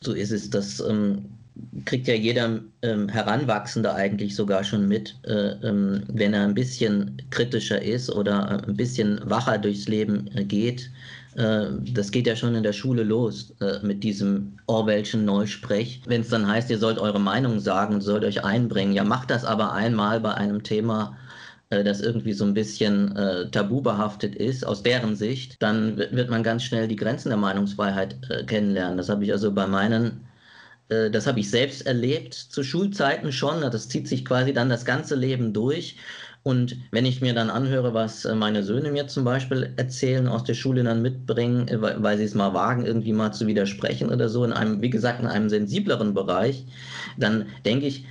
[0.02, 0.50] So ist es.
[0.50, 1.37] Das ähm,
[1.86, 7.22] kriegt ja jeder ähm, Heranwachsende eigentlich sogar schon mit, äh, ähm, wenn er ein bisschen
[7.30, 10.90] kritischer ist oder äh, ein bisschen wacher durchs Leben äh, geht.
[11.36, 16.02] Äh, das geht ja schon in der Schule los äh, mit diesem Orwellschen Neusprech.
[16.06, 19.46] Wenn es dann heißt, ihr sollt eure Meinung sagen, sollt euch einbringen, ja macht das
[19.46, 21.18] aber einmal bei einem Thema,
[21.70, 26.42] das irgendwie so ein bisschen äh, tabu behaftet ist, aus deren Sicht, dann wird man
[26.42, 28.16] ganz schnell die Grenzen der Meinungsfreiheit
[28.48, 28.98] kennenlernen.
[28.98, 30.27] Das habe ich also bei meinen
[30.90, 33.62] das habe ich selbst erlebt, zu Schulzeiten schon.
[33.62, 35.98] Das zieht sich quasi dann das ganze Leben durch.
[36.48, 40.46] Und wenn ich mir dann anhöre, was äh, meine Söhne mir zum Beispiel erzählen, aus
[40.46, 44.30] der Schule dann mitbringen, äh, weil sie es mal wagen, irgendwie mal zu widersprechen oder
[44.30, 46.66] so, in einem, wie gesagt, in einem sensibleren Bereich,
[47.18, 48.06] dann denke ich,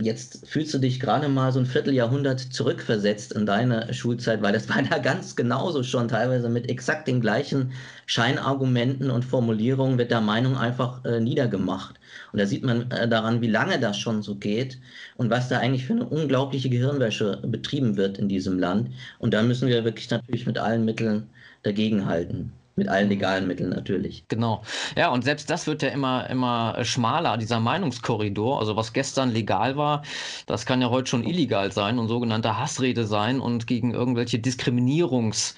[0.00, 4.66] Jetzt fühlst du dich gerade mal so ein Vierteljahrhundert zurückversetzt in deine Schulzeit, weil das
[4.70, 7.72] war da ganz genauso schon, teilweise mit exakt den gleichen
[8.06, 11.96] Scheinargumenten und Formulierungen wird der Meinung einfach äh, niedergemacht.
[12.32, 14.78] Und da sieht man äh, daran, wie lange das schon so geht
[15.18, 18.90] und was da eigentlich für eine unglaubliche Gehirnwäsche betrieben wird in diesem Land.
[19.18, 21.28] Und da müssen wir wirklich natürlich mit allen Mitteln
[21.62, 22.52] dagegenhalten.
[22.78, 24.24] Mit allen legalen Mitteln natürlich.
[24.28, 24.62] Genau.
[24.96, 28.60] Ja, und selbst das wird ja immer, immer schmaler, dieser Meinungskorridor.
[28.60, 30.02] Also was gestern legal war,
[30.46, 35.54] das kann ja heute schon illegal sein und sogenannte Hassrede sein und gegen irgendwelche Diskriminierungs-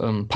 [0.00, 0.28] ähm,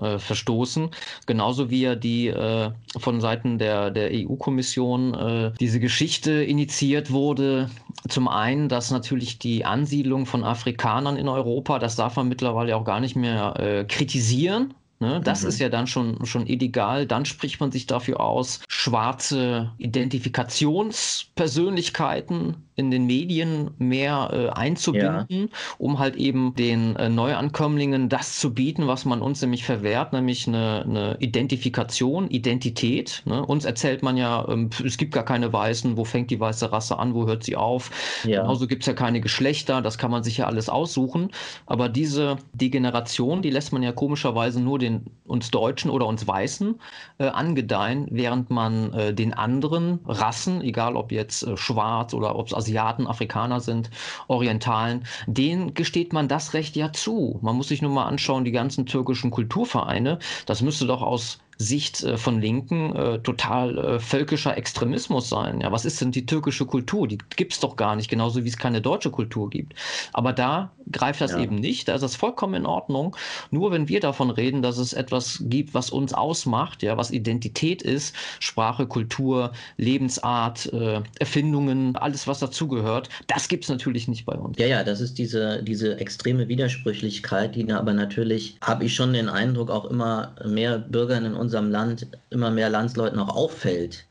[0.00, 0.90] äh, verstoßen.
[1.26, 7.70] Genauso wie ja die äh, von Seiten der, der EU-Kommission äh, diese Geschichte initiiert wurde.
[8.08, 12.84] Zum einen, dass natürlich die Ansiedlung von Afrikanern in Europa, das darf man mittlerweile auch
[12.84, 15.20] gar nicht mehr äh, kritisieren Ne?
[15.22, 15.48] Das mhm.
[15.48, 17.06] ist ja dann schon, schon illegal.
[17.06, 25.46] Dann spricht man sich dafür aus, schwarze Identifikationspersönlichkeiten in den Medien mehr äh, einzubinden, ja.
[25.78, 30.46] um halt eben den äh, Neuankömmlingen das zu bieten, was man uns nämlich verwehrt, nämlich
[30.46, 33.22] eine, eine Identifikation, Identität.
[33.24, 33.44] Ne?
[33.44, 37.00] Uns erzählt man ja, ähm, es gibt gar keine Weißen, wo fängt die weiße Rasse
[37.00, 37.90] an, wo hört sie auf.
[38.22, 38.42] Ja.
[38.42, 41.30] Genauso gibt es ja keine Geschlechter, das kann man sich ja alles aussuchen.
[41.66, 44.87] Aber diese Degeneration, die lässt man ja komischerweise nur den
[45.24, 46.80] uns Deutschen oder uns Weißen
[47.18, 52.46] äh, angedeihen, während man äh, den anderen Rassen, egal ob jetzt äh, schwarz oder ob
[52.48, 53.90] es Asiaten, Afrikaner sind,
[54.26, 57.38] Orientalen, denen gesteht man das Recht ja zu.
[57.42, 62.04] Man muss sich nur mal anschauen, die ganzen türkischen Kulturvereine, das müsste doch aus Sicht
[62.04, 65.60] äh, von Linken äh, total äh, völkischer Extremismus sein.
[65.60, 67.08] Ja, was ist denn die türkische Kultur?
[67.08, 69.74] Die gibt es doch gar nicht, genauso wie es keine deutsche Kultur gibt.
[70.12, 71.40] Aber da greift das ja.
[71.40, 71.88] eben nicht.
[71.88, 73.16] Da ist das vollkommen in Ordnung.
[73.50, 77.82] Nur wenn wir davon reden, dass es etwas gibt, was uns ausmacht, ja, was Identität
[77.82, 80.72] ist, Sprache, Kultur, Lebensart,
[81.18, 84.56] Erfindungen, alles, was dazugehört, das gibt es natürlich nicht bei uns.
[84.58, 89.28] Ja, ja, das ist diese, diese extreme Widersprüchlichkeit, die aber natürlich, habe ich schon den
[89.28, 94.04] Eindruck, auch immer mehr Bürgern in uns unserem Land immer mehr Landsleuten auch auffällt.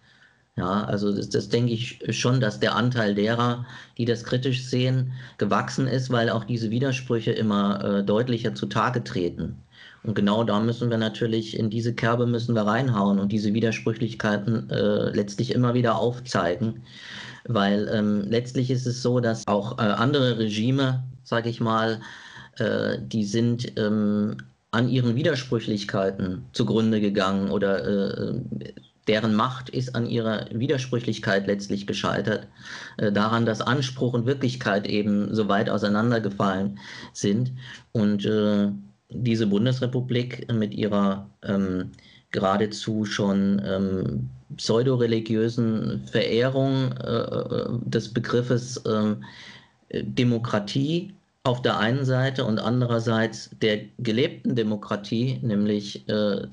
[0.55, 3.63] Ja, also das, das, denke ich schon, dass der Anteil derer,
[3.99, 9.55] die das kritisch sehen, gewachsen ist, weil auch diese Widersprüche immer äh, deutlicher zutage treten.
[10.03, 14.67] Und genau da müssen wir natürlich, in diese Kerbe müssen wir reinhauen und diese Widersprüchlichkeiten
[14.71, 16.81] äh, letztlich immer wieder aufzeigen.
[17.43, 22.01] Weil ähm, letztlich ist es so, dass auch äh, andere Regime, sage ich mal,
[22.57, 24.37] äh, die sind ähm,
[24.77, 28.41] an ihren Widersprüchlichkeiten zugrunde gegangen oder äh,
[29.07, 32.47] deren Macht ist an ihrer Widersprüchlichkeit letztlich gescheitert,
[32.97, 36.77] äh, daran, dass Anspruch und Wirklichkeit eben so weit auseinandergefallen
[37.11, 37.53] sind.
[37.91, 38.69] Und äh,
[39.09, 41.91] diese Bundesrepublik mit ihrer ähm,
[42.29, 49.23] geradezu schon ähm, pseudoreligiösen Verehrung äh, des Begriffes ähm,
[49.91, 51.16] Demokratie
[51.47, 56.47] auf der einen Seite und andererseits der gelebten Demokratie, nämlich äh,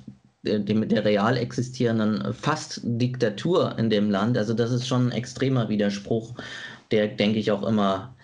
[0.44, 4.38] der, der real existierenden fast Diktatur in dem Land.
[4.38, 6.34] Also das ist schon ein extremer Widerspruch,
[6.90, 8.14] der, denke ich, auch immer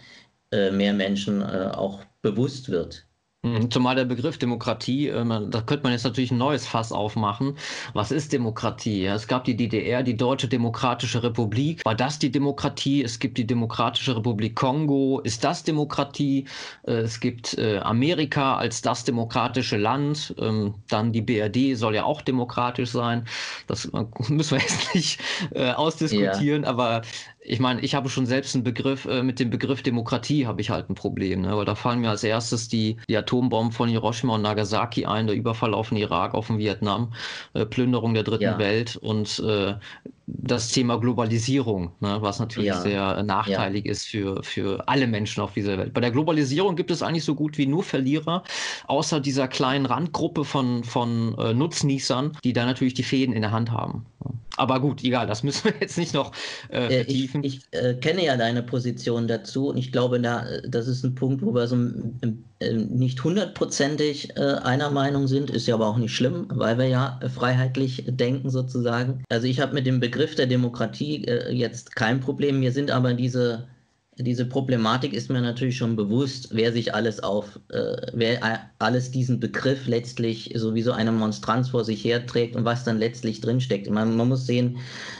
[0.53, 3.07] äh, mehr Menschen äh, auch bewusst wird.
[3.43, 7.57] Mhm, zumal der Begriff Demokratie, äh, da könnte man jetzt natürlich ein neues Fass aufmachen.
[7.95, 9.07] Was ist Demokratie?
[9.07, 11.83] es gab die DDR, die Deutsche Demokratische Republik.
[11.87, 13.03] War das die Demokratie?
[13.03, 15.21] Es gibt die Demokratische Republik Kongo.
[15.21, 16.45] Ist das Demokratie?
[16.87, 20.35] Äh, es gibt äh, Amerika als das demokratische Land.
[20.39, 23.27] Ähm, dann die BRD soll ja auch demokratisch sein.
[23.67, 23.91] Das
[24.29, 25.21] müssen wir jetzt nicht
[25.55, 26.69] ausdiskutieren, ja.
[26.69, 27.03] aber
[27.43, 30.71] ich meine, ich habe schon selbst einen Begriff, äh, mit dem Begriff Demokratie habe ich
[30.71, 31.57] halt ein Problem, ne?
[31.57, 35.37] weil da fallen mir als erstes die, die Atombomben von Hiroshima und Nagasaki ein, der
[35.37, 37.13] Überfall auf den Irak, auf den Vietnam,
[37.55, 38.59] äh, Plünderung der dritten ja.
[38.59, 39.75] Welt und äh,
[40.27, 42.81] das Thema Globalisierung, ne, was natürlich ja.
[42.81, 43.93] sehr nachteilig ja.
[43.93, 45.93] ist für, für alle Menschen auf dieser Welt.
[45.95, 48.45] Bei der Globalisierung gibt es eigentlich so gut wie nur Verlierer,
[48.87, 53.51] außer dieser kleinen Randgruppe von, von äh, Nutznießern, die da natürlich die Fäden in der
[53.51, 54.07] Hand haben.
[54.57, 56.33] Aber gut, egal, das müssen wir jetzt nicht noch
[56.69, 57.43] äh, äh vertiefen.
[57.45, 61.15] Ich, ich äh, kenne ja deine Position dazu und ich glaube, da, das ist ein
[61.15, 61.77] Punkt, wo wir so
[62.61, 66.89] äh, nicht hundertprozentig äh, einer Meinung sind, ist ja aber auch nicht schlimm, weil wir
[66.89, 69.25] ja freiheitlich denken sozusagen.
[69.31, 72.61] Also ich habe mit dem Begriff der Demokratie äh, jetzt kein Problem.
[72.61, 73.67] Mir sind aber diese
[74.23, 79.41] diese Problematik ist mir natürlich schon bewusst, wer sich alles auf, äh, wer alles diesen
[79.41, 83.89] Begriff letztlich sowieso eine Monstranz vor sich herträgt und was dann letztlich drinsteckt.
[83.91, 84.79] Man, man muss sehen,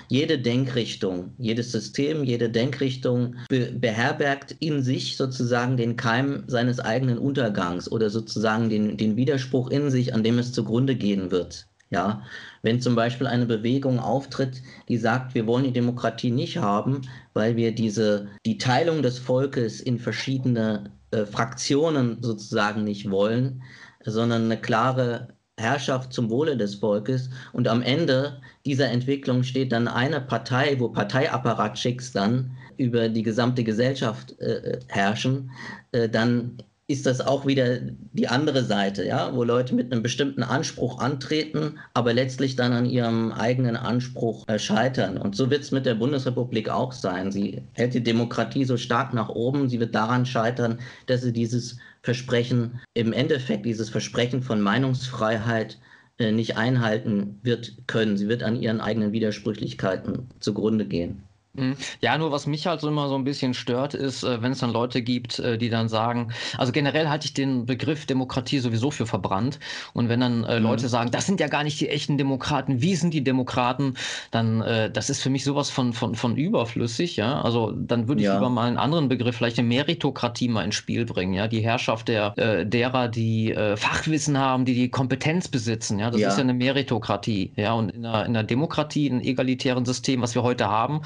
[0.09, 7.19] jede Denkrichtung, jedes System, jede Denkrichtung be beherbergt in sich sozusagen den Keim seines eigenen
[7.19, 11.70] Untergangs oder sozusagen den, den Widerspruch in sich, an dem es zugrunde gehen wird.
[11.93, 12.23] Ja,
[12.63, 17.03] wenn zum Beispiel eine Bewegung auftritt, die sagt, wir wollen die Demokratie nicht haben,
[17.35, 23.63] weil wir diese, die Teilung des Volkes in verschiedene äh, Fraktionen sozusagen nicht wollen,
[24.05, 27.31] sondern eine klare Herrschaft zum Wohle des Volkes.
[27.53, 33.65] Und am Ende dieser Entwicklung steht dann eine Partei, wo Parteiapparatschicks dann über die gesamte
[33.65, 35.51] Gesellschaft äh, herrschen,
[35.91, 37.79] äh, dann ist das auch wieder
[38.13, 42.85] die andere Seite, ja, wo Leute mit einem bestimmten Anspruch antreten, aber letztlich dann an
[42.85, 45.17] ihrem eigenen Anspruch äh, scheitern.
[45.17, 47.31] Und so wird es mit der Bundesrepublik auch sein.
[47.31, 51.79] Sie hält die Demokratie so stark nach oben, sie wird daran scheitern, dass sie dieses
[52.03, 55.79] Versprechen, im Endeffekt dieses Versprechen von Meinungsfreiheit
[56.19, 58.17] äh, nicht einhalten wird können.
[58.17, 61.23] Sie wird an ihren eigenen Widersprüchlichkeiten zugrunde gehen.
[61.55, 61.77] Mhm.
[62.01, 64.61] Ja, nur was mich halt so immer so ein bisschen stört, ist, äh, wenn es
[64.61, 68.93] dann Leute gibt, äh, die dann sagen, also generell halte ich den Begriff Demokratie sowieso
[68.93, 69.59] für verbrannt.
[69.93, 70.67] Und wenn dann äh, mhm.
[70.67, 73.95] Leute sagen, das sind ja gar nicht die echten Demokraten, wie sind die Demokraten,
[74.31, 77.41] dann äh, das ist für mich sowas von, von, von überflüssig, ja.
[77.41, 78.35] Also dann würde ich ja.
[78.35, 81.49] lieber mal einen anderen Begriff, vielleicht eine Meritokratie mal ins Spiel bringen, ja.
[81.49, 86.13] Die Herrschaft der äh, derer, die äh, Fachwissen haben, die die Kompetenz besitzen, ja.
[86.13, 86.29] Das ja.
[86.29, 87.73] ist ja eine Meritokratie, ja.
[87.73, 91.01] Und in einer, in einer Demokratie, in einem egalitären System, was wir heute haben,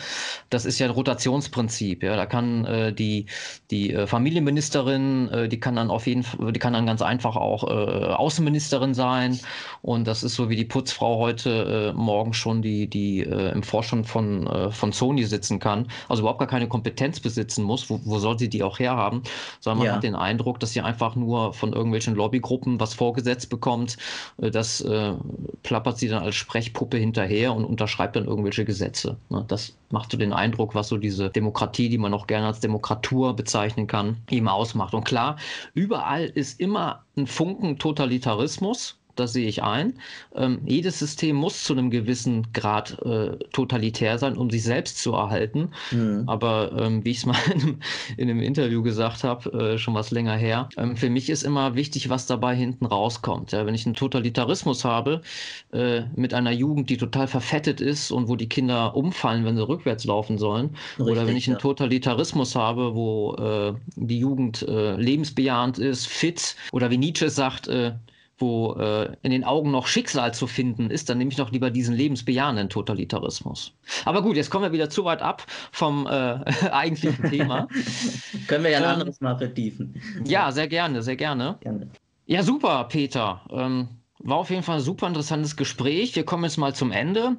[0.51, 2.03] das ist ja ein Rotationsprinzip.
[2.03, 3.27] Ja, da kann äh, die
[3.71, 7.37] die äh, Familienministerin, äh, die kann dann auf jeden Fall, die kann dann ganz einfach
[7.37, 9.39] auch äh, Außenministerin sein.
[9.83, 14.07] Und das ist so wie die Putzfrau heute äh, morgen schon die die im Vorstand
[14.07, 15.89] von von Sony sitzen kann.
[16.09, 17.89] Also überhaupt gar keine Kompetenz besitzen muss.
[17.89, 19.23] Wo, wo soll sie die auch herhaben?
[19.61, 19.95] Sondern man ja.
[19.95, 23.97] hat den Eindruck, dass sie einfach nur von irgendwelchen Lobbygruppen was vorgesetzt bekommt.
[24.39, 24.85] das
[25.63, 29.17] plappert sie dann als Sprechpuppe hinterher und unterschreibt dann irgendwelche Gesetze.
[29.29, 29.45] Ne?
[29.49, 33.37] Das macht so den Eindruck, was so diese Demokratie, die man auch gerne als Demokratur
[33.37, 34.95] bezeichnen kann, ihm ausmacht.
[34.95, 35.37] Und klar,
[35.75, 39.95] überall ist immer ein Funken Totalitarismus das sehe ich ein.
[40.35, 45.13] Ähm, jedes System muss zu einem gewissen Grad äh, totalitär sein, um sich selbst zu
[45.13, 45.71] erhalten.
[45.91, 46.25] Mhm.
[46.27, 47.79] Aber ähm, wie ich es mal in einem,
[48.17, 51.75] in einem, Interview gesagt habe, äh, schon was länger her, ähm, für mich ist immer
[51.75, 53.53] wichtig, was dabei hinten rauskommt.
[53.53, 55.23] Ja, wenn ich einen Totalitarismus habe
[55.73, 59.67] äh, mit einer Jugend, die total verfettet ist und wo die Kinder umfallen, wenn sie
[59.67, 64.97] rückwärts laufen sollen, Richtig, oder wenn ich einen Totalitarismus habe, wo äh, die Jugend äh,
[64.97, 67.93] lebensbejahend ist, fit, oder wie Nietzsche sagt, äh,
[68.39, 71.71] wo äh, in den Augen noch Schicksal zu finden ist, dann nehme ich doch lieber
[71.71, 73.73] diesen lebensbejahenden Totalitarismus.
[74.05, 76.11] Aber gut, jetzt kommen wir wieder zu weit ab vom äh,
[76.71, 77.69] eigentlichen Thema.
[78.49, 80.01] Können wir ja ein ähm, anderes Mal vertiefen.
[80.27, 81.57] Ja, sehr gerne, sehr gerne.
[81.61, 81.89] gerne.
[82.27, 83.43] Ja, super, Peter.
[83.51, 86.17] Ähm, war auf jeden Fall ein super interessantes Gespräch.
[86.17, 87.37] Wir kommen jetzt mal zum Ende.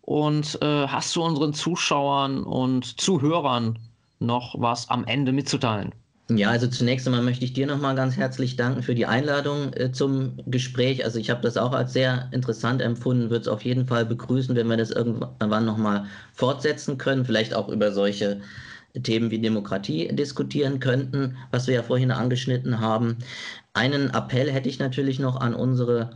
[0.00, 3.78] Und äh, hast du unseren Zuschauern und Zuhörern
[4.18, 5.94] noch was am Ende mitzuteilen?
[6.36, 9.92] Ja, also zunächst einmal möchte ich dir nochmal ganz herzlich danken für die Einladung äh,
[9.92, 11.04] zum Gespräch.
[11.04, 14.54] Also ich habe das auch als sehr interessant empfunden, würde es auf jeden Fall begrüßen,
[14.54, 18.40] wenn wir das irgendwann nochmal fortsetzen können, vielleicht auch über solche
[19.02, 23.18] Themen wie Demokratie diskutieren könnten, was wir ja vorhin angeschnitten haben.
[23.72, 26.10] Einen Appell hätte ich natürlich noch an unsere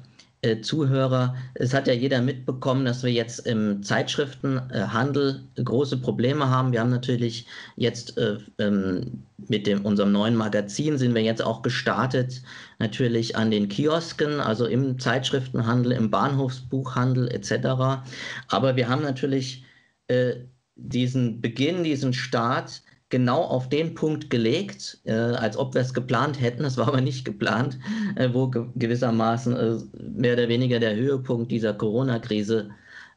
[0.62, 1.34] Zuhörer.
[1.54, 6.72] Es hat ja jeder mitbekommen, dass wir jetzt im Zeitschriftenhandel große Probleme haben.
[6.72, 11.62] Wir haben natürlich jetzt äh, ähm, mit dem, unserem neuen Magazin sind wir jetzt auch
[11.62, 12.42] gestartet,
[12.78, 18.02] natürlich an den Kiosken, also im Zeitschriftenhandel, im Bahnhofsbuchhandel etc.
[18.48, 19.64] Aber wir haben natürlich
[20.08, 20.34] äh,
[20.76, 26.40] diesen Beginn, diesen Start genau auf den Punkt gelegt, äh, als ob wir es geplant
[26.40, 26.64] hätten.
[26.64, 27.78] Es war aber nicht geplant,
[28.16, 29.76] äh, wo ge gewissermaßen äh,
[30.18, 32.70] mehr oder weniger der Höhepunkt dieser Corona-Krise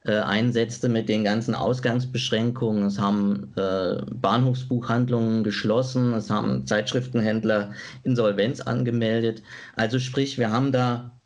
[0.05, 2.83] äh, einsetzte mit den ganzen Ausgangsbeschränkungen.
[2.85, 7.73] Es haben äh, Bahnhofsbuchhandlungen geschlossen, es haben Zeitschriftenhändler
[8.03, 9.41] Insolvenz angemeldet.
[9.75, 11.19] Also sprich, wir haben da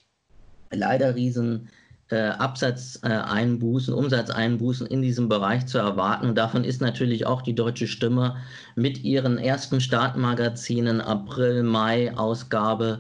[0.72, 1.70] leider riesen
[2.14, 6.28] äh, Absatzeinbußen, Umsatzeinbußen in diesem Bereich zu erwarten.
[6.28, 8.36] Und davon ist natürlich auch die Deutsche Stimme
[8.76, 13.00] mit ihren ersten Startmagazinen April, Mai Ausgabe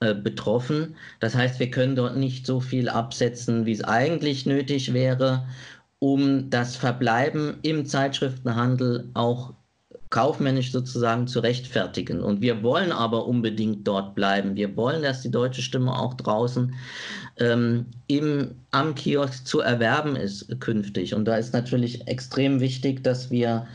[0.00, 0.94] äh, betroffen.
[1.20, 5.46] Das heißt, wir können dort nicht so viel absetzen, wie es eigentlich nötig wäre,
[5.98, 9.54] um das Verbleiben im Zeitschriftenhandel auch
[10.10, 12.20] kaufmännisch sozusagen zu rechtfertigen.
[12.20, 14.56] Und wir wollen aber unbedingt dort bleiben.
[14.56, 16.74] Wir wollen, dass die deutsche Stimme auch draußen
[17.38, 21.14] ähm, im, am Kiosk zu erwerben ist künftig.
[21.14, 23.68] Und da ist natürlich extrem wichtig, dass wir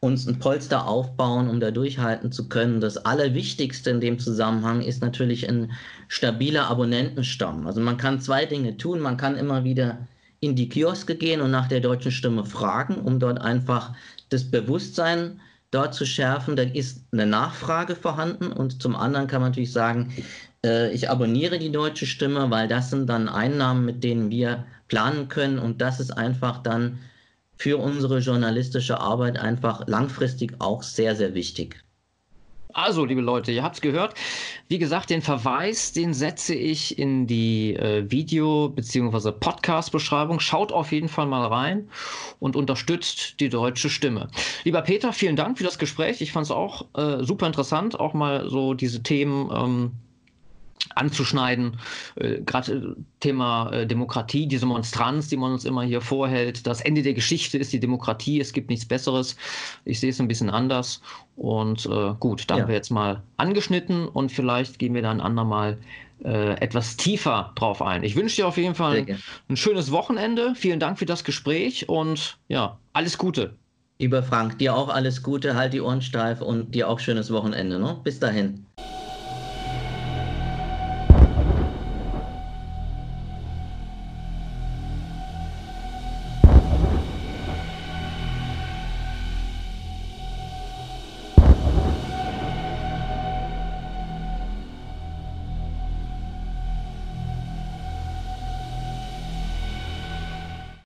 [0.00, 2.80] uns ein Polster aufbauen, um da durchhalten zu können.
[2.80, 5.72] Das Allerwichtigste in dem Zusammenhang ist natürlich ein
[6.08, 7.66] stabiler Abonnentenstamm.
[7.66, 8.98] Also man kann zwei Dinge tun.
[8.98, 9.98] Man kann immer wieder
[10.40, 13.94] in die Kioske gehen und nach der deutschen Stimme fragen, um dort einfach
[14.30, 16.54] das Bewusstsein zu dort zu schärfen.
[16.54, 20.14] Da ist eine Nachfrage vorhanden und zum anderen kann man natürlich sagen,
[20.64, 25.28] äh, ich abonniere die deutsche Stimme, weil das sind dann Einnahmen, mit denen wir planen
[25.28, 27.00] können und das ist einfach dann
[27.56, 31.82] für unsere journalistische Arbeit einfach langfristig auch sehr, sehr wichtig.
[32.74, 34.14] Also, liebe Leute, ihr habt es gehört.
[34.68, 39.32] Wie gesagt, den Verweis, den setze ich in die äh, Video- bzw.
[39.32, 40.40] Podcast-Beschreibung.
[40.40, 41.88] Schaut auf jeden Fall mal rein
[42.40, 44.28] und unterstützt die deutsche Stimme.
[44.64, 46.20] Lieber Peter, vielen Dank für das Gespräch.
[46.20, 49.50] Ich fand es auch äh, super interessant, auch mal so diese Themen.
[49.54, 49.90] Ähm,
[50.94, 51.78] anzuschneiden.
[52.16, 56.66] Äh, Gerade äh, Thema äh, Demokratie, diese Monstranz, die man uns immer hier vorhält.
[56.66, 58.40] Das Ende der Geschichte ist die Demokratie.
[58.40, 59.36] Es gibt nichts Besseres.
[59.84, 61.00] Ich sehe es ein bisschen anders.
[61.36, 62.62] Und äh, gut, da ja.
[62.62, 65.78] haben wir jetzt mal angeschnitten und vielleicht gehen wir dann ein andermal
[66.24, 68.04] äh, etwas tiefer drauf ein.
[68.04, 69.18] Ich wünsche dir auf jeden Fall ein,
[69.48, 70.54] ein schönes Wochenende.
[70.54, 73.54] Vielen Dank für das Gespräch und ja, alles Gute.
[73.98, 77.78] Lieber Frank, dir auch alles Gute, halt die Ohren steif und dir auch schönes Wochenende.
[77.78, 78.00] Ne?
[78.02, 78.66] Bis dahin.